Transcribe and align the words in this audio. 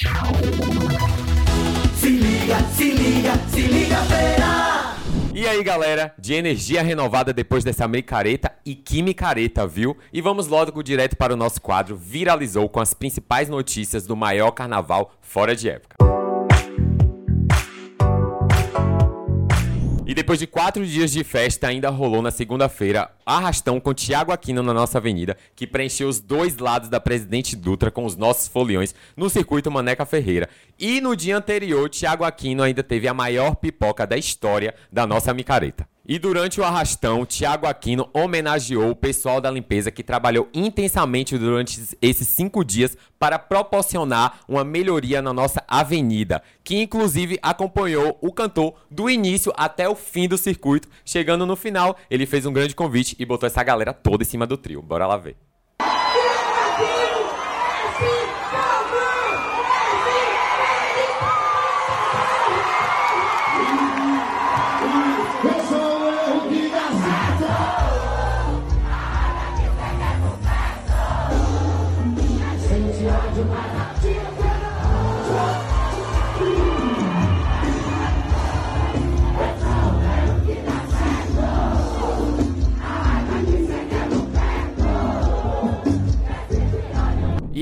Se 0.00 0.06
liga, 2.08 2.58
se 2.74 2.90
liga, 2.90 3.32
se 3.50 3.60
liga, 3.60 3.96
feira! 4.04 4.96
E 5.34 5.46
aí, 5.46 5.62
galera, 5.62 6.14
de 6.18 6.32
energia 6.32 6.82
renovada 6.82 7.34
depois 7.34 7.62
dessa 7.62 7.86
micareta 7.86 8.50
e 8.64 8.74
que 8.74 9.02
micareta, 9.02 9.66
viu? 9.66 9.94
E 10.10 10.22
vamos 10.22 10.46
logo 10.46 10.82
direto 10.82 11.18
para 11.18 11.34
o 11.34 11.36
nosso 11.36 11.60
quadro 11.60 11.96
Viralizou 11.96 12.66
com 12.66 12.80
as 12.80 12.94
principais 12.94 13.50
notícias 13.50 14.06
do 14.06 14.16
maior 14.16 14.52
carnaval 14.52 15.12
fora 15.20 15.54
de 15.54 15.68
época. 15.68 16.09
E 20.10 20.14
depois 20.14 20.40
de 20.40 20.46
quatro 20.48 20.84
dias 20.84 21.12
de 21.12 21.22
festa, 21.22 21.68
ainda 21.68 21.88
rolou 21.88 22.20
na 22.20 22.32
segunda-feira 22.32 23.12
arrastão 23.24 23.78
com 23.78 23.94
Tiago 23.94 24.32
Aquino 24.32 24.60
na 24.60 24.74
nossa 24.74 24.98
avenida, 24.98 25.36
que 25.54 25.68
preencheu 25.68 26.08
os 26.08 26.18
dois 26.18 26.58
lados 26.58 26.88
da 26.88 26.98
Presidente 26.98 27.54
Dutra 27.54 27.92
com 27.92 28.04
os 28.04 28.16
nossos 28.16 28.48
foliões 28.48 28.92
no 29.16 29.30
circuito 29.30 29.70
Maneca 29.70 30.04
Ferreira. 30.04 30.48
E 30.76 31.00
no 31.00 31.14
dia 31.14 31.36
anterior, 31.36 31.88
Tiago 31.88 32.24
Aquino 32.24 32.64
ainda 32.64 32.82
teve 32.82 33.06
a 33.06 33.14
maior 33.14 33.54
pipoca 33.54 34.04
da 34.04 34.16
história 34.16 34.74
da 34.90 35.06
nossa 35.06 35.32
micareta. 35.32 35.86
E 36.10 36.18
durante 36.18 36.60
o 36.60 36.64
arrastão, 36.64 37.24
Tiago 37.24 37.68
Aquino 37.68 38.10
homenageou 38.12 38.90
o 38.90 38.96
pessoal 38.96 39.40
da 39.40 39.48
limpeza 39.48 39.92
que 39.92 40.02
trabalhou 40.02 40.48
intensamente 40.52 41.38
durante 41.38 41.96
esses 42.02 42.26
cinco 42.26 42.64
dias 42.64 42.96
para 43.16 43.38
proporcionar 43.38 44.40
uma 44.48 44.64
melhoria 44.64 45.22
na 45.22 45.32
nossa 45.32 45.62
avenida, 45.68 46.42
que 46.64 46.82
inclusive 46.82 47.38
acompanhou 47.40 48.18
o 48.20 48.32
cantor 48.32 48.74
do 48.90 49.08
início 49.08 49.52
até 49.56 49.88
o 49.88 49.94
fim 49.94 50.26
do 50.26 50.36
circuito. 50.36 50.88
Chegando 51.04 51.46
no 51.46 51.54
final, 51.54 51.96
ele 52.10 52.26
fez 52.26 52.44
um 52.44 52.52
grande 52.52 52.74
convite 52.74 53.14
e 53.16 53.24
botou 53.24 53.46
essa 53.46 53.62
galera 53.62 53.92
toda 53.92 54.24
em 54.24 54.26
cima 54.26 54.48
do 54.48 54.56
trio. 54.56 54.82
Bora 54.82 55.06
lá 55.06 55.16
ver. 55.16 55.36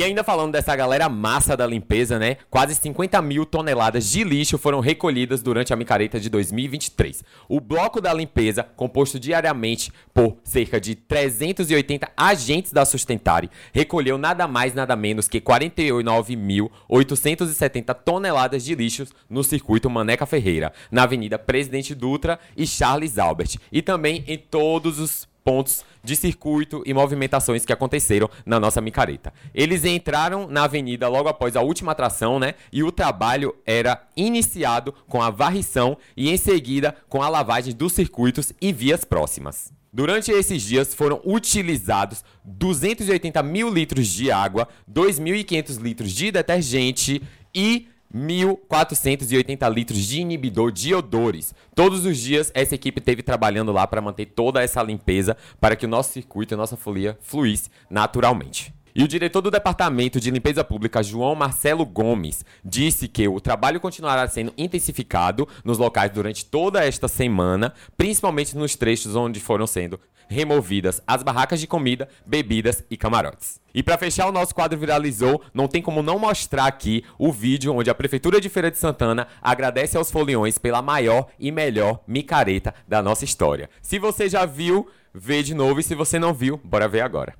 Ainda 0.09 0.25
falando 0.25 0.53
dessa 0.53 0.75
galera 0.75 1.09
massa 1.09 1.56
da 1.56 1.64
limpeza, 1.67 2.19
né? 2.19 2.39
Quase 2.51 2.75
50 2.75 3.23
mil 3.23 3.47
toneladas 3.47 4.11
de 4.11 4.25
lixo 4.25 4.59
foram 4.59 4.81
recolhidas 4.81 5.41
durante 5.42 5.73
a 5.73 5.77
micareta 5.77 6.19
de 6.19 6.28
2023. 6.28 7.23
O 7.48 7.61
bloco 7.61 8.00
da 8.00 8.12
limpeza, 8.12 8.62
composto 8.62 9.20
diariamente 9.20 9.92
por 10.12 10.37
cerca 10.42 10.81
de 10.81 10.95
380 10.95 12.11
agentes 12.17 12.73
da 12.73 12.84
Sustentare, 12.84 13.50
recolheu 13.73 14.19
nada 14.19 14.48
mais 14.48 14.75
nada 14.75 14.97
menos 14.97 15.28
que 15.28 15.41
49.870 15.41 17.95
toneladas 17.95 18.65
de 18.65 18.75
lixos 18.75 19.12
no 19.28 19.45
circuito 19.45 19.89
Maneca 19.89 20.27
Ferreira, 20.27 20.72
na 20.91 21.05
Avenida 21.05 21.39
Presidente 21.39 21.95
Dutra 21.95 22.41
e 22.56 22.67
Charles 22.67 23.19
Albert, 23.19 23.59
e 23.70 23.83
também 23.83 24.25
em 24.27 24.39
todos 24.39 24.98
os 24.98 25.28
pontos 25.49 25.83
de 26.05 26.15
circuito 26.15 26.83
e 26.85 26.93
movimentações 26.93 27.65
que 27.65 27.73
aconteceram 27.73 28.29
na 28.45 28.61
nossa 28.61 28.83
micareta. 28.83 29.33
Eles 29.55 29.83
entraram 29.83 30.47
na 30.47 30.65
avenida 30.65 31.09
logo 31.09 31.27
após 31.27 31.57
a 31.57 31.63
última 31.63 31.93
atração, 31.93 32.39
né? 32.39 32.55
E 32.71 32.83
o 32.83 32.93
trabalho 32.93 33.57
era 33.65 34.07
iniciado 34.15 34.93
com 35.09 35.23
a 35.23 35.31
varrição 35.31 35.97
e 36.15 36.29
em 36.29 36.37
seguida 36.37 36.95
com 37.09 37.23
a 37.23 37.31
lavagem 37.31 37.75
dos 37.75 37.95
circuitos 37.95 38.53
e 38.61 38.75
vias 38.75 39.07
próximas. 39.07 39.73
Durante 39.91 40.31
esses 40.31 40.62
dias 40.62 40.95
foram 40.95 41.19
utilizados 41.25 42.22
280 42.45 43.43
mil 43.43 43.72
litros 43.72 44.06
de 44.06 44.31
água, 44.31 44.69
2.500 44.87 45.81
litros 45.81 46.12
de 46.12 46.31
detergente 46.31 47.22
e 47.55 47.89
1.480 48.15 49.73
litros 49.73 49.99
de 49.99 50.21
inibidor 50.21 50.73
de 50.73 50.95
odores. 50.95 51.55
Todos 51.75 52.05
os 52.05 52.17
dias 52.19 52.51
essa 52.55 52.75
equipe 52.75 53.01
teve 53.01 53.23
trabalhando 53.23 53.73
lá 53.73 53.87
para 53.87 54.01
manter 54.01 54.27
toda 54.27 54.63
essa 54.63 54.83
limpeza 54.83 55.37
para 55.61 55.77
que 55.77 55.87
o 55.87 55.89
nosso 55.89 56.13
circuito 56.13 56.55
e 56.55 56.57
a 56.57 56.59
nossa 56.59 56.77
folia 56.77 57.19
fluísse 57.21 57.71
naturalmente. 57.91 58.78
E 58.98 59.03
o 59.04 59.06
diretor 59.06 59.41
do 59.41 59.48
Departamento 59.48 60.19
de 60.19 60.28
Limpeza 60.28 60.64
Pública, 60.64 61.04
João 61.04 61.36
Marcelo 61.36 61.86
Gomes, 61.86 62.44
disse 62.64 63.06
que 63.06 63.28
o 63.28 63.41
trabalho 63.41 63.78
continuará 63.78 64.26
sendo 64.26 64.53
intensificado 64.59 65.47
nos 65.64 65.78
locais 65.78 66.10
durante 66.10 66.44
toda 66.44 66.84
esta 66.84 67.06
semana, 67.06 67.72
principalmente 67.97 68.56
nos 68.56 68.75
trechos 68.75 69.14
onde 69.14 69.38
foram 69.38 69.69
sendo 69.69 70.00
removidas 70.28 71.00
as 71.06 71.22
barracas 71.22 71.60
de 71.60 71.69
comida, 71.69 72.09
bebidas 72.26 72.82
e 72.91 72.97
camarotes. 72.97 73.60
E 73.72 73.84
para 73.84 73.97
fechar 73.97 74.26
o 74.26 74.32
nosso 74.32 74.53
quadro 74.53 74.76
viralizou, 74.76 75.41
não 75.54 75.69
tem 75.69 75.80
como 75.80 76.03
não 76.03 76.19
mostrar 76.19 76.66
aqui 76.66 77.04
o 77.16 77.30
vídeo 77.30 77.72
onde 77.72 77.88
a 77.88 77.94
Prefeitura 77.94 78.41
de 78.41 78.48
Feira 78.48 78.69
de 78.69 78.78
Santana 78.78 79.28
agradece 79.41 79.97
aos 79.97 80.10
foliões 80.10 80.59
pela 80.59 80.82
maior 80.82 81.28
e 81.38 81.53
melhor 81.53 82.00
micareta 82.04 82.75
da 82.88 83.00
nossa 83.00 83.25
história. 83.25 83.70
Se 83.80 83.97
você 83.97 84.28
já 84.28 84.44
viu, 84.44 84.88
vê 85.15 85.41
de 85.44 85.54
novo 85.54 85.78
e 85.78 85.84
se 85.84 85.94
você 85.94 86.19
não 86.19 86.34
viu, 86.34 86.60
bora 86.65 86.88
ver 86.88 87.03
agora. 87.03 87.32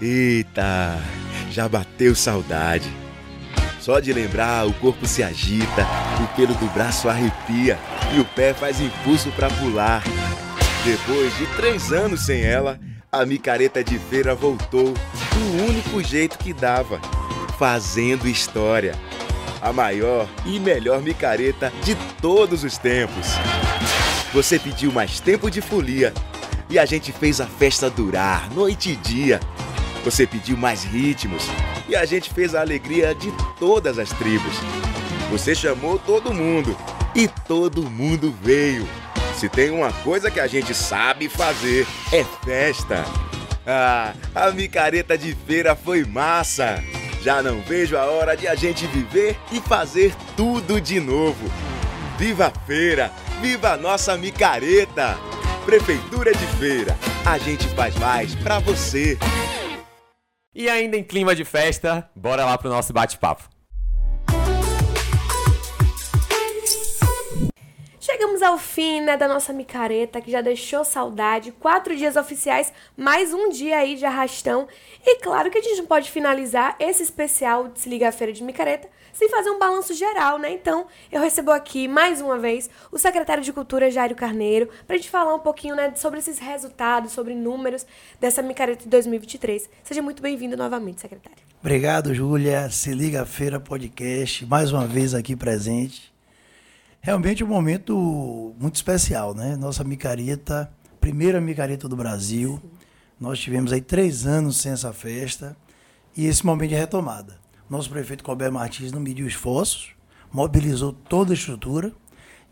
Eita, 0.00 1.02
já 1.50 1.68
bateu 1.68 2.14
saudade. 2.14 2.88
Só 3.80 3.98
de 3.98 4.12
lembrar, 4.12 4.66
o 4.66 4.72
corpo 4.74 5.06
se 5.06 5.22
agita, 5.22 5.86
o 6.22 6.36
pelo 6.36 6.54
do 6.54 6.66
braço 6.66 7.08
arrepia 7.08 7.78
e 8.14 8.20
o 8.20 8.24
pé 8.24 8.54
faz 8.54 8.80
impulso 8.80 9.30
para 9.32 9.48
pular. 9.50 10.04
Depois 10.84 11.36
de 11.36 11.46
três 11.56 11.92
anos 11.92 12.26
sem 12.26 12.42
ela, 12.42 12.78
a 13.10 13.24
micareta 13.24 13.82
de 13.82 13.98
feira 13.98 14.34
voltou 14.34 14.92
do 14.92 15.64
único 15.68 16.02
jeito 16.02 16.38
que 16.38 16.52
dava, 16.52 17.00
fazendo 17.58 18.28
história. 18.28 18.94
A 19.60 19.72
maior 19.72 20.28
e 20.46 20.60
melhor 20.60 21.02
micareta 21.02 21.72
de 21.82 21.96
todos 22.20 22.62
os 22.62 22.78
tempos. 22.78 23.26
Você 24.32 24.58
pediu 24.58 24.92
mais 24.92 25.18
tempo 25.18 25.50
de 25.50 25.60
folia 25.60 26.12
e 26.70 26.78
a 26.78 26.84
gente 26.84 27.10
fez 27.10 27.40
a 27.40 27.46
festa 27.46 27.90
durar 27.90 28.48
noite 28.50 28.90
e 28.90 28.96
dia. 28.96 29.40
Você 30.08 30.26
pediu 30.26 30.56
mais 30.56 30.84
ritmos 30.84 31.44
e 31.86 31.94
a 31.94 32.06
gente 32.06 32.32
fez 32.32 32.54
a 32.54 32.62
alegria 32.62 33.14
de 33.14 33.30
todas 33.58 33.98
as 33.98 34.08
tribos. 34.08 34.54
Você 35.30 35.54
chamou 35.54 35.98
todo 35.98 36.32
mundo 36.32 36.74
e 37.14 37.28
todo 37.28 37.82
mundo 37.90 38.34
veio. 38.42 38.88
Se 39.36 39.50
tem 39.50 39.68
uma 39.68 39.92
coisa 39.92 40.30
que 40.30 40.40
a 40.40 40.46
gente 40.46 40.72
sabe 40.72 41.28
fazer, 41.28 41.86
é 42.10 42.24
festa. 42.42 43.04
Ah, 43.66 44.14
a 44.34 44.50
micareta 44.50 45.18
de 45.18 45.36
feira 45.46 45.76
foi 45.76 46.06
massa. 46.06 46.82
Já 47.20 47.42
não 47.42 47.60
vejo 47.60 47.94
a 47.94 48.06
hora 48.06 48.34
de 48.34 48.48
a 48.48 48.54
gente 48.54 48.86
viver 48.86 49.36
e 49.52 49.60
fazer 49.60 50.14
tudo 50.34 50.80
de 50.80 51.00
novo. 51.00 51.52
Viva 52.18 52.46
a 52.46 52.60
feira! 52.66 53.12
Viva 53.42 53.72
a 53.72 53.76
nossa 53.76 54.16
micareta! 54.16 55.18
Prefeitura 55.66 56.32
de 56.32 56.46
Feira, 56.56 56.96
a 57.26 57.36
gente 57.36 57.68
faz 57.74 57.94
mais 57.96 58.34
pra 58.36 58.58
você. 58.58 59.18
E 60.58 60.68
ainda 60.68 60.96
em 60.96 61.04
clima 61.04 61.36
de 61.36 61.44
festa, 61.44 62.10
bora 62.16 62.44
lá 62.44 62.58
pro 62.58 62.68
nosso 62.68 62.92
bate-papo. 62.92 63.48
Chegamos 68.00 68.42
ao 68.42 68.58
fim, 68.58 69.02
né, 69.02 69.16
da 69.16 69.28
nossa 69.28 69.52
micareta, 69.52 70.20
que 70.20 70.32
já 70.32 70.40
deixou 70.40 70.84
saudade. 70.84 71.52
Quatro 71.52 71.94
dias 71.94 72.16
oficiais, 72.16 72.72
mais 72.96 73.32
um 73.32 73.50
dia 73.50 73.78
aí 73.78 73.94
de 73.94 74.04
arrastão. 74.04 74.66
E 75.06 75.20
claro 75.20 75.48
que 75.48 75.58
a 75.58 75.62
gente 75.62 75.78
não 75.78 75.86
pode 75.86 76.10
finalizar 76.10 76.74
esse 76.80 77.04
especial 77.04 77.68
de 77.68 77.78
Se 77.78 77.88
Liga 77.88 78.08
a 78.08 78.12
Feira 78.12 78.32
de 78.32 78.42
Micareta 78.42 78.88
sem 79.12 79.28
fazer 79.28 79.50
um 79.50 79.58
balanço 79.58 79.94
geral, 79.94 80.38
né? 80.38 80.52
Então, 80.52 80.86
eu 81.10 81.20
recebo 81.20 81.50
aqui, 81.50 81.88
mais 81.88 82.20
uma 82.20 82.38
vez, 82.38 82.68
o 82.90 82.98
secretário 82.98 83.42
de 83.42 83.52
Cultura, 83.52 83.90
Jairo 83.90 84.14
Carneiro, 84.14 84.68
pra 84.86 84.96
gente 84.96 85.10
falar 85.10 85.34
um 85.34 85.40
pouquinho, 85.40 85.74
né, 85.74 85.94
sobre 85.94 86.18
esses 86.18 86.38
resultados, 86.38 87.12
sobre 87.12 87.34
números 87.34 87.86
dessa 88.20 88.42
micareta 88.42 88.84
de 88.84 88.88
2023. 88.88 89.68
Seja 89.82 90.02
muito 90.02 90.22
bem-vindo 90.22 90.56
novamente, 90.56 91.00
secretário. 91.00 91.38
Obrigado, 91.60 92.14
Júlia. 92.14 92.70
Se 92.70 92.92
Liga 92.92 93.22
a 93.22 93.26
Feira 93.26 93.58
Podcast, 93.58 94.46
mais 94.46 94.72
uma 94.72 94.86
vez 94.86 95.14
aqui 95.14 95.34
presente. 95.34 96.12
Realmente 97.00 97.42
um 97.42 97.48
momento 97.48 98.54
muito 98.58 98.76
especial, 98.76 99.34
né? 99.34 99.56
Nossa 99.56 99.82
micareta, 99.82 100.70
primeira 101.00 101.40
micareta 101.40 101.88
do 101.88 101.96
Brasil. 101.96 102.60
Sim. 102.62 102.70
Nós 103.20 103.40
tivemos 103.40 103.72
aí 103.72 103.80
três 103.80 104.26
anos 104.26 104.58
sem 104.58 104.70
essa 104.70 104.92
festa 104.92 105.56
e 106.16 106.26
esse 106.26 106.46
momento 106.46 106.70
de 106.70 106.76
retomada. 106.76 107.38
Nosso 107.68 107.90
prefeito 107.90 108.24
Colbert 108.24 108.52
Martins 108.52 108.92
não 108.92 109.00
mediu 109.00 109.26
esforços, 109.26 109.90
mobilizou 110.32 110.92
toda 110.92 111.32
a 111.32 111.34
estrutura 111.34 111.92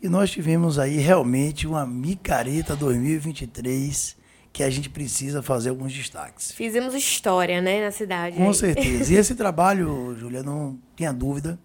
e 0.01 0.07
nós 0.07 0.29
tivemos 0.29 0.77
aí 0.77 0.97
realmente 0.97 1.65
uma 1.65 1.85
micareta 1.85 2.75
2023 2.75 4.15
que 4.53 4.63
a 4.63 4.69
gente 4.69 4.89
precisa 4.89 5.43
fazer 5.43 5.69
alguns 5.69 5.93
destaques. 5.93 6.51
Fizemos 6.51 6.95
história, 6.95 7.61
né, 7.61 7.83
na 7.83 7.91
cidade. 7.91 8.37
Com 8.37 8.51
certeza. 8.53 9.13
E 9.13 9.17
esse 9.17 9.35
trabalho, 9.35 10.15
Júlia, 10.19 10.41
não 10.41 10.79
tinha 10.95 11.13
dúvida, 11.13 11.59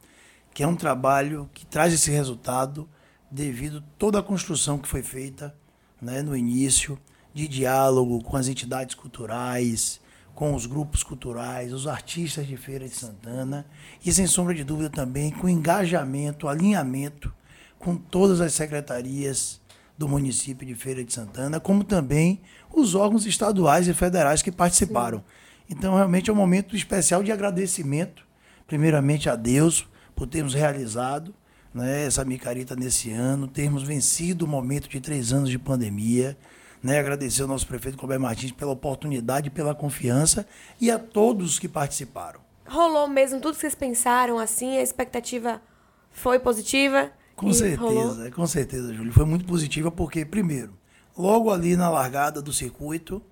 que 0.53 0.63
é 0.63 0.67
um 0.67 0.77
trabalho 0.77 1.49
que 1.55 1.65
traz 1.65 1.95
esse 1.95 2.11
resultado 2.11 2.89
devido 3.31 3.79
a 3.79 3.83
toda 3.99 4.19
a 4.19 4.23
construção 4.23 4.79
que 4.79 4.87
foi 4.87 5.03
feita 5.03 5.55
né, 6.01 6.21
no 6.21 6.37
início, 6.37 6.99
de 7.33 7.49
diálogo 7.49 8.23
com 8.23 8.37
as 8.37 8.47
entidades 8.47 8.95
culturais, 8.95 10.02
com 10.35 10.55
os 10.55 10.67
grupos 10.67 11.03
culturais, 11.03 11.73
os 11.73 11.87
artistas 11.87 12.47
de 12.47 12.57
Feira 12.57 12.89
de 12.89 12.95
Santana 12.95 13.67
e, 14.05 14.13
sem 14.13 14.27
sombra 14.27 14.55
de 14.55 14.65
dúvida, 14.65 14.89
também 14.91 15.31
com 15.31 15.49
engajamento, 15.49 16.49
alinhamento 16.49 17.33
com 17.79 17.97
todas 17.97 18.41
as 18.41 18.53
secretarias 18.55 19.61
do 19.97 20.09
município 20.09 20.67
de 20.67 20.75
Feira 20.75 21.05
de 21.05 21.13
Santana, 21.13 21.61
como 21.61 21.85
também 21.85 22.41
os 22.73 22.95
órgãos 22.95 23.27
estaduais 23.27 23.87
e 23.89 23.95
federais 23.95 24.43
que 24.43 24.51
participaram. 24.51 25.19
Sim. 25.19 25.25
Então, 25.71 25.95
realmente 25.95 26.31
é 26.31 26.33
um 26.33 26.37
momento 26.37 26.75
especial 26.75 27.23
de 27.23 27.31
agradecimento, 27.31 28.25
primeiramente 28.67 29.29
a 29.29 29.37
Deus 29.37 29.87
por 30.15 30.27
termos 30.27 30.55
realizado 30.55 31.35
né, 31.75 32.05
essa 32.05 32.25
micareta 32.25 32.77
nesse 32.77 33.11
ano, 33.11 33.49
termos 33.49 33.83
vencido 33.83 34.45
o 34.45 34.49
momento 34.49 34.89
de 34.89 35.01
três 35.01 35.33
anos 35.33 35.49
de 35.49 35.59
pandemia. 35.59 36.37
Né, 36.83 36.99
agradecer 36.99 37.43
ao 37.43 37.49
nosso 37.49 37.67
prefeito 37.67 37.97
Colbert 37.97 38.19
Martins 38.19 38.51
pela 38.51 38.73
oportunidade, 38.73 39.51
pela 39.51 39.73
confiança 39.73 40.45
e 40.81 40.91
a 40.91 40.99
todos 40.99 41.59
que 41.59 41.69
participaram. 41.69 42.41
Rolou 42.67 43.07
mesmo 43.07 43.41
tudo 43.41 43.55
que 43.55 43.61
vocês 43.61 43.75
pensaram, 43.75 44.39
assim, 44.39 44.77
a 44.77 44.83
expectativa 44.83 45.63
foi 46.11 46.39
positiva? 46.39 47.11
Com 47.37 47.53
certeza, 47.53 47.81
rolou? 47.81 48.31
com 48.33 48.47
certeza, 48.47 48.93
Júlio. 48.93 49.13
Foi 49.13 49.25
muito 49.25 49.45
positiva 49.45 49.91
porque, 49.91 50.25
primeiro, 50.25 50.77
logo 51.17 51.51
ali 51.51 51.77
na 51.77 51.89
largada 51.89 52.43
do 52.43 52.53
circuito, 52.53 53.23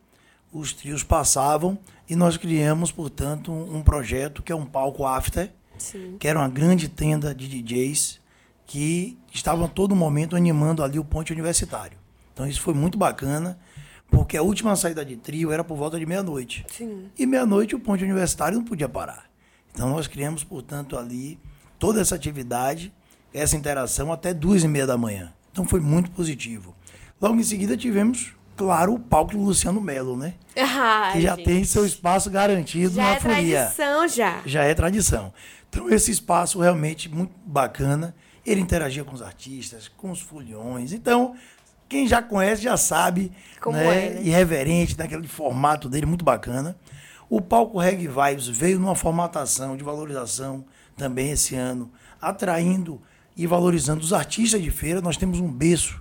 os 0.53 0.73
trios 0.73 1.03
passavam 1.03 1.79
e 2.09 2.17
nós 2.17 2.37
criamos, 2.37 2.91
portanto, 2.91 3.53
um 3.53 3.83
projeto 3.83 4.43
que 4.43 4.51
é 4.51 4.57
um 4.57 4.67
palco 4.67 5.07
after, 5.07 5.53
Sim. 5.79 6.17
que 6.19 6.27
era 6.27 6.39
uma 6.39 6.49
grande 6.49 6.89
tenda 6.89 7.35
de 7.35 7.49
DJs 7.49 8.21
que 8.67 9.19
estavam 9.33 9.67
a 9.67 9.69
todo 9.69 9.95
momento 9.95 10.37
animando 10.37 10.83
ali 10.83 10.99
o 10.99 11.05
ponte 11.05 11.33
universitário. 11.33 12.00
Então 12.41 12.49
isso 12.49 12.63
foi 12.63 12.73
muito 12.73 12.97
bacana, 12.97 13.59
porque 14.11 14.35
a 14.35 14.43
última 14.43 14.75
saída 14.75 15.05
de 15.05 15.15
trio 15.15 15.53
era 15.53 15.63
por 15.63 15.77
volta 15.77 15.99
de 15.99 16.07
meia-noite. 16.07 16.65
E 17.19 17.27
meia-noite 17.27 17.75
o 17.75 17.79
ponte 17.79 18.03
universitário 18.03 18.57
não 18.57 18.65
podia 18.65 18.89
parar. 18.89 19.27
Então 19.75 19.91
nós 19.91 20.07
criamos, 20.07 20.43
portanto, 20.43 20.97
ali 20.97 21.39
toda 21.79 22.01
essa 22.01 22.15
atividade, 22.15 22.95
essa 23.35 23.59
interação 23.59 24.11
até 24.11 24.33
duas 24.33 24.65
e 24.65 24.69
meia 24.69 24.87
da 24.87 24.97
manhã. 24.97 25.35
Então 25.53 25.67
foi 25.67 25.81
muito 25.81 26.11
positivo. 26.13 26.75
Logo 27.21 27.37
em 27.39 27.43
seguida 27.43 27.77
tivemos, 27.77 28.33
claro, 28.57 28.95
o 28.95 28.99
palco 28.99 29.33
do 29.33 29.43
Luciano 29.43 29.79
Melo, 29.79 30.17
né? 30.17 30.33
Ah, 30.57 31.11
que 31.13 31.21
já 31.21 31.37
gente. 31.37 31.45
tem 31.45 31.63
seu 31.63 31.85
espaço 31.85 32.31
garantido 32.31 32.95
já 32.95 33.03
na 33.03 33.15
é 33.17 33.21
folia. 33.21 33.37
tradição 33.37 34.09
já. 34.09 34.41
Já 34.47 34.65
é 34.65 34.73
tradição. 34.73 35.31
Então 35.69 35.91
esse 35.91 36.11
espaço 36.11 36.59
realmente 36.59 37.07
muito 37.07 37.35
bacana. 37.45 38.15
Ele 38.47 38.63
interagia 38.63 39.05
com 39.05 39.15
os 39.15 39.21
artistas, 39.21 39.87
com 39.87 40.11
os 40.11 40.21
foliões. 40.23 40.95
Então, 40.95 41.37
quem 41.91 42.07
já 42.07 42.23
conhece 42.23 42.63
já 42.63 42.77
sabe, 42.77 43.33
Como 43.61 43.77
né? 43.77 44.07
é, 44.07 44.11
né? 44.15 44.23
irreverente, 44.23 44.97
naquele 44.97 45.27
formato 45.27 45.89
dele, 45.89 46.07
muito 46.07 46.25
bacana. 46.25 46.77
O 47.29 47.41
palco 47.41 47.81
Reg 47.81 48.07
Vibes 48.07 48.47
veio 48.47 48.79
numa 48.79 48.95
formatação 48.95 49.77
de 49.77 49.83
valorização 49.83 50.65
também 50.97 51.33
esse 51.33 51.57
ano, 51.57 51.91
atraindo 52.23 53.03
e 53.37 53.45
valorizando 53.45 54.03
os 54.03 54.13
artistas 54.13 54.63
de 54.63 54.71
feira. 54.71 55.01
Nós 55.01 55.17
temos 55.17 55.41
um 55.41 55.51
berço 55.51 56.01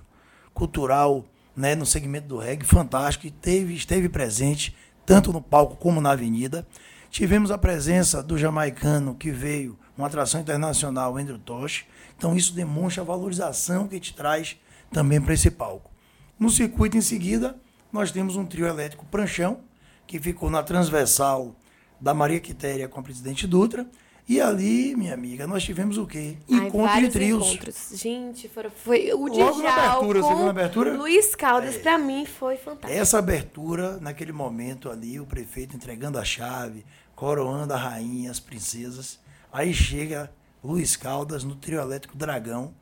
cultural 0.54 1.24
né, 1.56 1.74
no 1.74 1.84
segmento 1.84 2.28
do 2.28 2.38
reggae 2.38 2.64
fantástico 2.64 3.26
e 3.26 3.30
teve, 3.30 3.74
esteve 3.74 4.08
presente 4.08 4.76
tanto 5.04 5.32
no 5.32 5.42
palco 5.42 5.74
como 5.74 6.00
na 6.00 6.12
avenida. 6.12 6.64
Tivemos 7.10 7.50
a 7.50 7.58
presença 7.58 8.22
do 8.22 8.38
jamaicano 8.38 9.16
que 9.16 9.32
veio, 9.32 9.76
uma 9.98 10.06
atração 10.06 10.40
internacional, 10.40 11.16
Andrew 11.16 11.38
Tosh. 11.38 11.84
Então 12.16 12.36
isso 12.36 12.54
demonstra 12.54 13.02
a 13.02 13.06
valorização 13.06 13.88
que 13.88 13.98
te 13.98 14.14
traz 14.14 14.56
também 14.90 15.20
para 15.20 15.34
esse 15.34 15.50
palco. 15.50 15.90
No 16.38 16.50
circuito 16.50 16.96
em 16.96 17.00
seguida, 17.00 17.56
nós 17.92 18.10
temos 18.10 18.36
um 18.36 18.46
trio 18.46 18.66
elétrico 18.66 19.04
Pranchão, 19.06 19.60
que 20.06 20.18
ficou 20.18 20.50
na 20.50 20.62
transversal 20.62 21.54
da 22.00 22.14
Maria 22.14 22.40
Quitéria 22.40 22.88
com 22.88 22.98
a 22.98 23.02
presidente 23.02 23.46
Dutra. 23.46 23.86
E 24.28 24.40
ali, 24.40 24.94
minha 24.94 25.12
amiga, 25.12 25.46
nós 25.46 25.62
tivemos 25.64 25.98
o 25.98 26.06
quê? 26.06 26.36
Encontro 26.48 26.92
Ai, 26.92 27.02
de 27.02 27.08
trios. 27.10 27.48
Encontros. 27.48 27.90
Gente, 27.94 28.48
foram, 28.48 28.70
foi 28.70 29.12
o 29.12 29.26
Logo 29.26 29.60
na 29.60 29.74
abertura, 29.74 30.20
com 30.20 30.48
abertura? 30.48 30.96
Luiz 30.96 31.34
Caldas, 31.34 31.74
é. 31.74 31.78
para 31.80 31.98
mim, 31.98 32.24
foi 32.24 32.56
fantástico. 32.56 32.92
Essa 32.92 33.18
abertura, 33.18 33.98
naquele 34.00 34.32
momento 34.32 34.88
ali, 34.88 35.18
o 35.18 35.26
prefeito 35.26 35.74
entregando 35.74 36.16
a 36.16 36.24
chave, 36.24 36.86
coroando 37.16 37.74
a 37.74 37.76
rainha, 37.76 38.30
as 38.30 38.38
princesas. 38.38 39.18
Aí 39.52 39.74
chega 39.74 40.32
Luiz 40.62 40.94
Caldas 40.94 41.42
no 41.42 41.56
trio 41.56 41.80
elétrico 41.80 42.16
Dragão, 42.16 42.72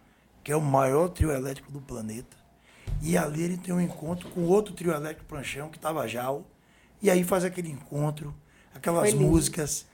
que 0.43 0.53
é 0.53 0.57
o 0.57 0.61
maior 0.61 1.09
trio 1.09 1.31
elétrico 1.31 1.71
do 1.71 1.81
planeta. 1.81 2.37
E 3.03 3.17
ali 3.17 3.43
ele 3.43 3.57
tem 3.57 3.75
um 3.75 3.81
encontro 3.81 4.29
com 4.31 4.43
outro 4.43 4.75
trio 4.75 4.93
elétrico 4.93 5.25
Pranchão, 5.25 5.69
que 5.69 5.77
estava 5.77 6.07
Jal. 6.09 6.45
E 7.01 7.11
aí 7.11 7.23
faz 7.23 7.45
aquele 7.45 7.71
encontro, 7.71 8.35
aquelas 8.75 9.15
músicas. 9.15 9.87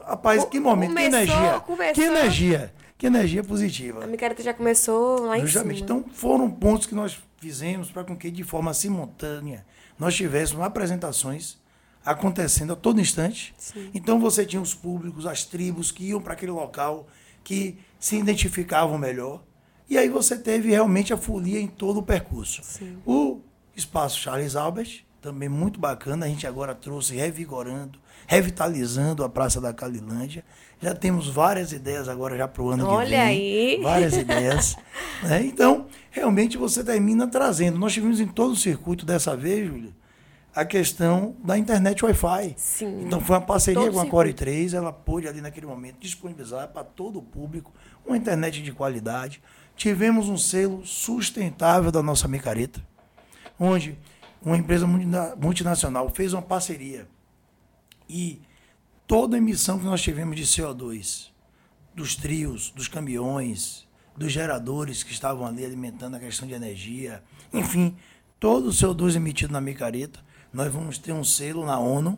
Rapaz, 0.00 0.44
que 0.44 0.58
momento, 0.58 0.90
começou, 0.90 1.10
que 1.10 1.16
energia. 1.16 1.60
Começou. 1.60 1.94
Que 1.94 2.02
energia. 2.02 2.74
Que 2.96 3.06
energia 3.06 3.42
positiva. 3.42 4.04
A 4.04 4.06
micareta 4.06 4.42
já 4.42 4.54
começou 4.54 5.22
lá 5.22 5.38
Justamente. 5.38 5.82
em 5.82 5.86
cima. 5.86 6.00
Então, 6.00 6.12
foram 6.14 6.50
pontos 6.50 6.86
que 6.86 6.94
nós 6.94 7.20
fizemos 7.38 7.90
para 7.90 8.04
com 8.04 8.16
que, 8.16 8.30
de 8.30 8.44
forma 8.44 8.72
simultânea, 8.72 9.66
nós 9.98 10.14
tivéssemos 10.14 10.64
apresentações 10.64 11.60
acontecendo 12.04 12.72
a 12.72 12.76
todo 12.76 13.00
instante. 13.00 13.54
Sim. 13.56 13.90
Então 13.94 14.20
você 14.20 14.44
tinha 14.44 14.60
os 14.60 14.74
públicos, 14.74 15.26
as 15.26 15.44
tribos 15.44 15.90
que 15.90 16.04
iam 16.04 16.20
para 16.20 16.34
aquele 16.34 16.52
local, 16.52 17.06
que 17.44 17.78
se 17.98 18.16
identificavam 18.16 18.98
melhor. 18.98 19.42
E 19.92 19.98
aí 19.98 20.08
você 20.08 20.38
teve 20.38 20.70
realmente 20.70 21.12
a 21.12 21.18
folia 21.18 21.60
em 21.60 21.66
todo 21.66 21.98
o 21.98 22.02
percurso. 22.02 22.62
Sim. 22.64 22.96
O 23.04 23.42
espaço 23.76 24.18
Charles 24.18 24.56
Albert, 24.56 25.04
também 25.20 25.50
muito 25.50 25.78
bacana, 25.78 26.24
a 26.24 26.28
gente 26.30 26.46
agora 26.46 26.74
trouxe 26.74 27.14
revigorando, 27.14 27.98
revitalizando 28.26 29.22
a 29.22 29.28
Praça 29.28 29.60
da 29.60 29.70
Calilândia. 29.70 30.42
Já 30.80 30.94
temos 30.94 31.28
várias 31.28 31.72
ideias 31.72 32.08
agora 32.08 32.38
já 32.38 32.48
para 32.48 32.62
o 32.62 32.70
ano 32.70 32.86
Olha 32.86 33.04
que 33.04 33.10
vem. 33.10 33.20
Olha 33.20 33.28
aí! 33.28 33.80
Várias 33.82 34.16
ideias. 34.16 34.76
né? 35.24 35.44
Então, 35.44 35.88
realmente 36.10 36.56
você 36.56 36.82
termina 36.82 37.26
trazendo. 37.26 37.78
Nós 37.78 37.92
tivemos 37.92 38.18
em 38.18 38.26
todo 38.26 38.52
o 38.52 38.56
circuito 38.56 39.04
dessa 39.04 39.36
vez, 39.36 39.68
Júlia, 39.68 39.92
a 40.54 40.64
questão 40.64 41.36
da 41.44 41.58
internet 41.58 42.02
Wi-Fi. 42.02 42.54
Sim. 42.56 43.02
Então 43.04 43.20
foi 43.20 43.36
uma 43.36 43.42
parceria 43.42 43.78
todo 43.78 43.92
com 43.92 44.00
a 44.00 44.06
Core 44.06 44.32
3, 44.32 44.72
ela 44.72 44.90
pôde 44.90 45.28
ali 45.28 45.42
naquele 45.42 45.66
momento 45.66 45.98
disponibilizar 46.00 46.68
para 46.68 46.82
todo 46.82 47.18
o 47.18 47.22
público 47.22 47.74
uma 48.06 48.16
internet 48.16 48.62
de 48.62 48.72
qualidade. 48.72 49.42
Tivemos 49.82 50.28
um 50.28 50.38
selo 50.38 50.86
sustentável 50.86 51.90
da 51.90 52.00
nossa 52.04 52.28
micareta, 52.28 52.80
onde 53.58 53.98
uma 54.40 54.56
empresa 54.56 54.86
multinacional 54.86 56.08
fez 56.08 56.32
uma 56.32 56.40
parceria. 56.40 57.08
E 58.08 58.40
toda 59.08 59.34
a 59.34 59.38
emissão 59.38 59.80
que 59.80 59.84
nós 59.84 60.00
tivemos 60.00 60.36
de 60.36 60.44
CO2 60.44 61.30
dos 61.92 62.14
trios, 62.14 62.70
dos 62.70 62.86
caminhões, 62.86 63.84
dos 64.16 64.30
geradores 64.30 65.02
que 65.02 65.10
estavam 65.10 65.44
ali 65.44 65.64
alimentando 65.64 66.14
a 66.14 66.20
questão 66.20 66.46
de 66.46 66.54
energia, 66.54 67.20
enfim, 67.52 67.96
todo 68.38 68.68
o 68.68 68.70
CO2 68.70 69.16
emitido 69.16 69.52
na 69.52 69.60
micareta 69.60 70.20
nós 70.52 70.72
vamos 70.72 70.96
ter 70.96 71.12
um 71.12 71.24
selo 71.24 71.66
na 71.66 71.80
ONU 71.80 72.16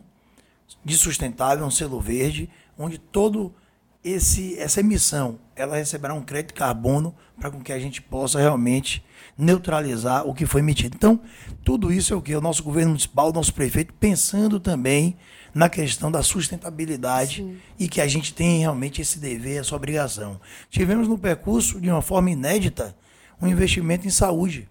de 0.83 0.95
sustentável, 0.95 1.65
um 1.65 1.71
selo 1.71 1.99
verde, 1.99 2.47
onde 2.77 2.99
todo 2.99 3.55
esse 4.03 4.55
essa 4.59 4.81
emissão 4.81 5.39
ela 5.55 5.77
receberá 5.77 6.13
um 6.13 6.21
crédito 6.21 6.49
de 6.49 6.59
carbono 6.59 7.15
para 7.39 7.49
com 7.49 7.61
que 7.61 7.71
a 7.71 7.79
gente 7.79 8.01
possa 8.01 8.39
realmente 8.39 9.03
neutralizar 9.37 10.27
o 10.27 10.33
que 10.33 10.45
foi 10.45 10.61
emitido. 10.61 10.95
Então, 10.95 11.19
tudo 11.63 11.91
isso 11.91 12.13
é 12.13 12.15
o 12.15 12.21
que 12.21 12.35
o 12.35 12.41
nosso 12.41 12.63
governo 12.63 12.89
municipal, 12.89 13.29
o 13.29 13.33
nosso 13.33 13.53
prefeito 13.53 13.93
pensando 13.93 14.59
também 14.59 15.17
na 15.53 15.69
questão 15.69 16.11
da 16.11 16.21
sustentabilidade 16.21 17.37
Sim. 17.37 17.57
e 17.79 17.87
que 17.87 18.01
a 18.01 18.07
gente 18.07 18.33
tem 18.33 18.59
realmente 18.59 19.01
esse 19.01 19.19
dever, 19.19 19.61
essa 19.61 19.75
obrigação. 19.75 20.39
Tivemos 20.69 21.07
no 21.07 21.17
percurso 21.17 21.79
de 21.79 21.89
uma 21.89 22.01
forma 22.01 22.31
inédita 22.31 22.95
um 23.41 23.47
investimento 23.47 24.05
em 24.05 24.11
saúde 24.11 24.69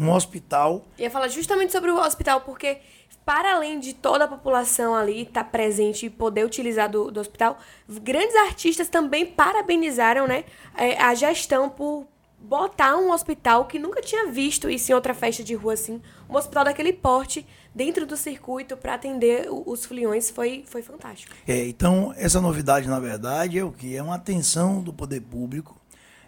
um 0.00 0.12
hospital. 0.12 0.84
Eu 0.98 1.04
ia 1.04 1.10
falar 1.10 1.28
justamente 1.28 1.72
sobre 1.72 1.90
o 1.90 1.98
hospital, 1.98 2.40
porque 2.40 2.78
para 3.24 3.54
além 3.54 3.78
de 3.78 3.94
toda 3.94 4.24
a 4.24 4.28
população 4.28 4.94
ali 4.94 5.22
estar 5.22 5.44
tá 5.44 5.50
presente 5.50 6.06
e 6.06 6.10
poder 6.10 6.44
utilizar 6.44 6.90
do, 6.90 7.10
do 7.10 7.20
hospital, 7.20 7.58
grandes 8.02 8.34
artistas 8.36 8.88
também 8.88 9.26
parabenizaram 9.26 10.26
né, 10.26 10.44
é, 10.76 11.00
a 11.00 11.14
gestão 11.14 11.68
por 11.68 12.06
botar 12.40 12.96
um 12.96 13.12
hospital 13.12 13.66
que 13.66 13.78
nunca 13.78 14.00
tinha 14.00 14.26
visto 14.32 14.70
isso 14.70 14.90
em 14.90 14.94
outra 14.94 15.12
festa 15.12 15.44
de 15.44 15.54
rua 15.54 15.74
assim, 15.74 16.00
um 16.28 16.36
hospital 16.36 16.64
daquele 16.64 16.92
porte 16.92 17.46
dentro 17.74 18.06
do 18.06 18.16
circuito 18.16 18.76
para 18.76 18.94
atender 18.94 19.46
os 19.50 19.84
foliões 19.84 20.30
foi, 20.30 20.64
foi 20.66 20.82
fantástico. 20.82 21.34
É, 21.46 21.66
então 21.68 22.14
essa 22.16 22.40
novidade 22.40 22.88
na 22.88 22.98
verdade 22.98 23.58
é 23.58 23.64
o 23.64 23.70
que 23.70 23.94
é 23.94 24.02
uma 24.02 24.14
atenção 24.14 24.82
do 24.82 24.92
poder 24.92 25.20
público 25.20 25.78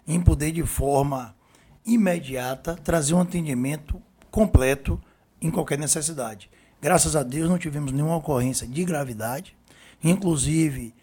em 0.07 0.21
poder 0.21 0.51
de 0.51 0.63
forma 0.63 1.35
imediata, 1.85 2.75
trazer 2.75 3.13
um 3.13 3.21
atendimento 3.21 4.01
completo 4.31 4.99
em 5.41 5.51
qualquer 5.51 5.77
necessidade. 5.77 6.49
Graças 6.81 7.15
a 7.15 7.23
Deus 7.23 7.49
não 7.49 7.57
tivemos 7.57 7.91
nenhuma 7.91 8.17
ocorrência 8.17 8.67
de 8.67 8.83
gravidade, 8.83 9.55
inclusive 10.03 10.93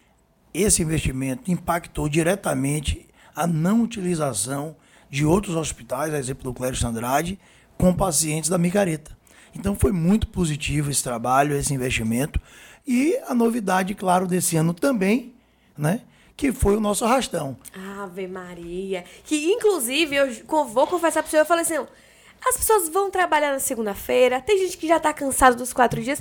esse 0.53 0.81
investimento 0.81 1.49
impactou 1.49 2.09
diretamente 2.09 3.07
a 3.35 3.47
não 3.47 3.81
utilização 3.81 4.75
de 5.09 5.25
outros 5.25 5.55
hospitais, 5.55 6.13
a 6.13 6.19
exemplo 6.19 6.43
do 6.43 6.53
Clério 6.53 6.87
Andrade, 6.87 7.39
com 7.77 7.93
pacientes 7.93 8.49
da 8.49 8.57
micareta. 8.57 9.17
Então 9.55 9.75
foi 9.75 9.91
muito 9.91 10.27
positivo 10.27 10.89
esse 10.89 11.03
trabalho, 11.03 11.55
esse 11.55 11.73
investimento. 11.73 12.39
E 12.87 13.17
a 13.27 13.33
novidade, 13.33 13.93
claro, 13.93 14.27
desse 14.27 14.55
ano 14.55 14.73
também, 14.73 15.33
né? 15.77 16.01
Que 16.41 16.51
foi 16.51 16.75
o 16.75 16.79
nosso 16.79 17.05
arrastão. 17.05 17.55
Ave 18.01 18.27
Maria. 18.27 19.05
Que, 19.23 19.51
inclusive, 19.51 20.15
eu 20.15 20.27
vou 20.65 20.87
confessar 20.87 21.21
pro 21.21 21.29
senhor, 21.29 21.43
eu 21.43 21.45
falei 21.45 21.61
assim, 21.63 21.75
as 22.43 22.57
pessoas 22.57 22.89
vão 22.89 23.11
trabalhar 23.11 23.51
na 23.51 23.59
segunda-feira, 23.59 24.41
tem 24.41 24.57
gente 24.57 24.75
que 24.75 24.87
já 24.87 24.99
tá 24.99 25.13
cansado 25.13 25.55
dos 25.55 25.71
quatro 25.71 26.01
dias. 26.01 26.19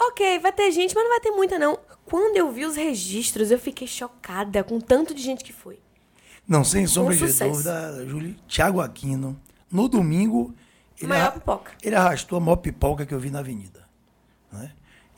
Ok, 0.00 0.38
vai 0.38 0.52
ter 0.52 0.70
gente, 0.70 0.94
mas 0.94 1.02
não 1.02 1.10
vai 1.10 1.18
ter 1.18 1.32
muita, 1.32 1.58
não. 1.58 1.76
Quando 2.04 2.36
eu 2.36 2.52
vi 2.52 2.64
os 2.66 2.76
registros, 2.76 3.50
eu 3.50 3.58
fiquei 3.58 3.88
chocada 3.88 4.62
com 4.62 4.78
tanto 4.78 5.12
de 5.12 5.20
gente 5.20 5.42
que 5.42 5.52
foi. 5.52 5.80
Não, 6.46 6.62
sem 6.62 6.86
sombra 6.86 7.16
de 7.16 7.26
dúvida, 7.26 8.06
Júlio, 8.06 8.36
Thiago 8.46 8.80
Aquino, 8.80 9.36
no 9.68 9.88
domingo, 9.88 10.54
ele, 10.96 11.08
maior 11.08 11.32
pipoca. 11.32 11.72
ele 11.82 11.96
arrastou 11.96 12.38
a 12.38 12.40
maior 12.40 12.58
pipoca 12.58 13.04
que 13.04 13.12
eu 13.12 13.18
vi 13.18 13.28
na 13.28 13.40
avenida. 13.40 13.88
Né? 14.52 14.70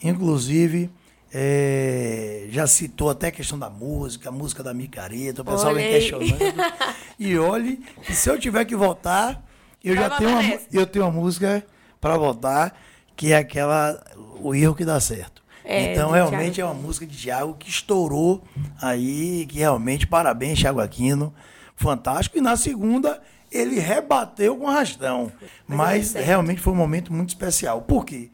Inclusive, 0.02 0.90
é, 1.32 2.46
já 2.50 2.66
citou 2.66 3.10
até 3.10 3.28
a 3.28 3.30
questão 3.30 3.58
da 3.58 3.70
música, 3.70 4.28
a 4.28 4.32
música 4.32 4.62
da 4.62 4.74
micareta, 4.74 5.42
o 5.42 5.44
pessoal 5.44 5.74
vem 5.74 5.90
questionando. 5.90 6.38
e 7.18 7.38
olhe, 7.38 7.80
se 8.10 8.28
eu 8.28 8.38
tiver 8.38 8.64
que 8.64 8.74
votar, 8.74 9.42
eu 9.82 9.94
Vai 9.94 10.04
já 10.04 10.16
tenho 10.16 10.30
uma, 10.30 10.58
eu 10.72 10.86
tenho 10.86 11.04
uma 11.04 11.12
música 11.12 11.64
para 12.00 12.16
votar, 12.16 12.76
que 13.16 13.32
é 13.32 13.36
aquela 13.36 14.02
O 14.40 14.54
Erro 14.54 14.74
que 14.74 14.84
Dá 14.84 14.98
Certo. 15.00 15.40
É, 15.64 15.92
então, 15.92 16.10
realmente 16.10 16.54
Thiago. 16.54 16.70
é 16.70 16.74
uma 16.74 16.82
música 16.82 17.06
de 17.06 17.16
Thiago 17.16 17.54
que 17.54 17.68
estourou 17.68 18.42
aí, 18.80 19.46
que 19.46 19.58
realmente, 19.58 20.06
parabéns, 20.06 20.58
Thiago 20.58 20.80
Aquino. 20.80 21.32
Fantástico. 21.76 22.36
E 22.38 22.40
na 22.40 22.56
segunda, 22.56 23.22
ele 23.52 23.78
rebateu 23.78 24.56
com 24.56 24.64
o 24.64 24.68
arrastão. 24.68 25.30
Mas, 25.66 26.12
Mas 26.14 26.24
realmente 26.24 26.60
foi 26.60 26.72
um 26.72 26.76
momento 26.76 27.12
muito 27.12 27.28
especial. 27.28 27.82
Por 27.82 28.04
quê? 28.04 28.30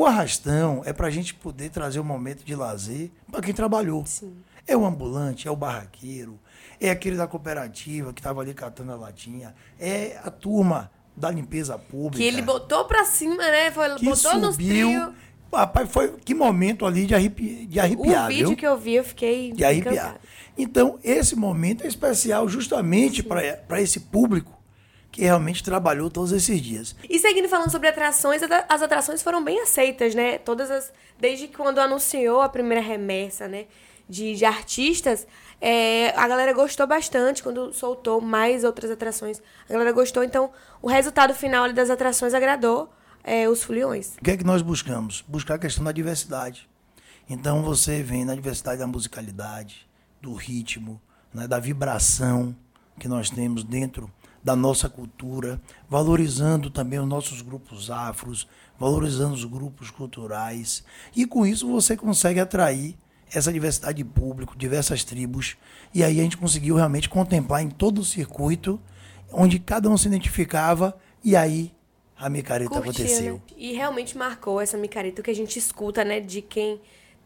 O 0.00 0.06
arrastão 0.06 0.80
é 0.86 0.94
para 0.94 1.08
a 1.08 1.10
gente 1.10 1.34
poder 1.34 1.68
trazer 1.68 2.00
um 2.00 2.04
momento 2.04 2.42
de 2.42 2.54
lazer 2.54 3.10
para 3.30 3.42
quem 3.42 3.52
trabalhou. 3.52 4.06
Sim. 4.06 4.34
É 4.66 4.74
o 4.74 4.86
ambulante, 4.86 5.46
é 5.46 5.50
o 5.50 5.56
barraqueiro, 5.56 6.40
é 6.80 6.88
aquele 6.88 7.18
da 7.18 7.26
cooperativa 7.26 8.10
que 8.10 8.20
estava 8.20 8.40
ali 8.40 8.54
catando 8.54 8.92
a 8.92 8.96
latinha, 8.96 9.54
é 9.78 10.18
a 10.24 10.30
turma 10.30 10.90
da 11.14 11.30
limpeza 11.30 11.76
pública. 11.76 12.16
Que 12.16 12.24
ele 12.24 12.40
botou 12.40 12.86
para 12.86 13.04
cima, 13.04 13.36
né? 13.36 13.70
Foi, 13.70 13.94
que 13.96 14.06
botou 14.06 14.16
subiu, 14.16 14.40
nos 14.40 14.56
trio. 14.56 15.14
Rapaz, 15.52 15.92
foi 15.92 16.16
que 16.24 16.34
momento 16.34 16.86
ali 16.86 17.04
de, 17.04 17.14
arrepi, 17.14 17.66
de 17.66 17.78
arrepiar. 17.78 18.24
O 18.24 18.28
vídeo 18.28 18.48
viu? 18.48 18.56
que 18.56 18.66
eu 18.66 18.78
vi, 18.78 18.94
eu 18.94 19.04
fiquei. 19.04 19.52
De 19.52 19.66
arrepiar. 19.66 20.18
Então, 20.56 20.98
esse 21.04 21.36
momento 21.36 21.84
é 21.84 21.86
especial 21.86 22.48
justamente 22.48 23.22
para 23.22 23.82
esse 23.82 24.00
público 24.00 24.59
que 25.10 25.22
realmente 25.22 25.62
trabalhou 25.62 26.10
todos 26.10 26.32
esses 26.32 26.60
dias. 26.60 26.94
E 27.08 27.18
seguindo 27.18 27.48
falando 27.48 27.70
sobre 27.70 27.88
atrações, 27.88 28.42
as 28.68 28.82
atrações 28.82 29.22
foram 29.22 29.42
bem 29.42 29.60
aceitas, 29.60 30.14
né? 30.14 30.38
Todas 30.38 30.70
as. 30.70 30.92
Desde 31.18 31.48
quando 31.48 31.78
anunciou 31.78 32.40
a 32.40 32.48
primeira 32.48 32.82
remessa, 32.82 33.48
né? 33.48 33.66
De, 34.08 34.34
de 34.34 34.44
artistas, 34.44 35.26
é, 35.60 36.10
a 36.16 36.26
galera 36.26 36.52
gostou 36.52 36.86
bastante 36.86 37.42
quando 37.42 37.72
soltou 37.72 38.20
mais 38.20 38.64
outras 38.64 38.90
atrações. 38.90 39.40
A 39.68 39.72
galera 39.72 39.92
gostou, 39.92 40.24
então 40.24 40.50
o 40.82 40.88
resultado 40.88 41.32
final 41.34 41.72
das 41.72 41.90
atrações 41.90 42.34
agradou 42.34 42.92
é, 43.22 43.48
os 43.48 43.62
foliões. 43.62 44.16
O 44.16 44.24
que 44.24 44.32
é 44.32 44.36
que 44.36 44.44
nós 44.44 44.62
buscamos? 44.62 45.22
Buscar 45.28 45.54
a 45.54 45.58
questão 45.58 45.84
da 45.84 45.92
diversidade. 45.92 46.68
Então 47.28 47.62
você 47.62 48.02
vem 48.02 48.24
na 48.24 48.34
diversidade 48.34 48.80
da 48.80 48.86
musicalidade, 48.86 49.86
do 50.20 50.34
ritmo, 50.34 51.00
né, 51.32 51.46
da 51.46 51.60
vibração 51.60 52.56
que 52.98 53.06
nós 53.06 53.30
temos 53.30 53.62
dentro 53.62 54.10
da 54.42 54.56
nossa 54.56 54.88
cultura, 54.88 55.60
valorizando 55.88 56.70
também 56.70 56.98
os 56.98 57.06
nossos 57.06 57.42
grupos 57.42 57.90
afros, 57.90 58.48
valorizando 58.78 59.34
os 59.34 59.44
grupos 59.44 59.90
culturais. 59.90 60.82
E 61.14 61.26
com 61.26 61.46
isso 61.46 61.70
você 61.70 61.96
consegue 61.96 62.40
atrair 62.40 62.96
essa 63.32 63.52
diversidade 63.52 63.98
de 63.98 64.04
público, 64.04 64.56
diversas 64.56 65.04
tribos. 65.04 65.56
E 65.94 66.02
aí 66.02 66.18
a 66.18 66.22
gente 66.22 66.36
conseguiu 66.36 66.76
realmente 66.76 67.08
contemplar 67.08 67.62
em 67.62 67.70
todo 67.70 68.00
o 68.00 68.04
circuito, 68.04 68.80
onde 69.32 69.58
cada 69.58 69.88
um 69.88 69.96
se 69.96 70.08
identificava, 70.08 70.96
e 71.22 71.36
aí 71.36 71.72
a 72.16 72.28
micareta 72.28 72.70
Curtia, 72.70 73.04
aconteceu. 73.04 73.34
Né? 73.34 73.40
E 73.56 73.72
realmente 73.72 74.16
marcou 74.16 74.60
essa 74.60 74.76
micareta 74.76 75.22
que 75.22 75.30
a 75.30 75.34
gente 75.34 75.58
escuta, 75.58 76.04
né, 76.04 76.20
de 76.20 76.42
quem 76.42 76.80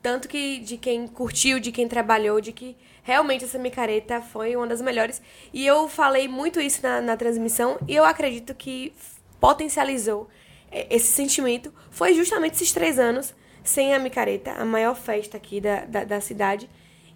tanto 0.05 0.29
que 0.29 0.59
de 0.59 0.77
quem 0.77 1.09
curtiu, 1.09 1.59
de 1.59 1.73
quem 1.73 1.89
trabalhou, 1.89 2.39
de 2.39 2.53
que 2.53 2.77
realmente 3.03 3.47
essa 3.47 3.59
micareta 3.59 4.21
foi 4.21 4.55
uma 4.55 4.67
das 4.67 4.83
melhores. 4.83 5.23
E 5.51 5.67
eu 5.67 5.89
falei 5.89 6.29
muito 6.29 6.61
isso 6.61 6.83
na, 6.83 7.01
na 7.01 7.17
transmissão 7.17 7.79
e 7.89 7.97
eu 7.97 8.05
acredito 8.05 8.55
que 8.55 8.93
potencializou 9.41 10.29
é, 10.71 10.95
esse 10.95 11.07
sentimento 11.07 11.73
foi 11.91 12.13
justamente 12.13 12.53
esses 12.53 12.71
três 12.71 12.99
anos 12.99 13.35
sem 13.63 13.95
a 13.95 13.99
micareta, 13.99 14.53
a 14.53 14.65
maior 14.67 14.95
festa 14.95 15.39
aqui 15.39 15.59
da, 15.59 15.87
da, 15.87 16.05
da 16.05 16.21
cidade. 16.21 16.69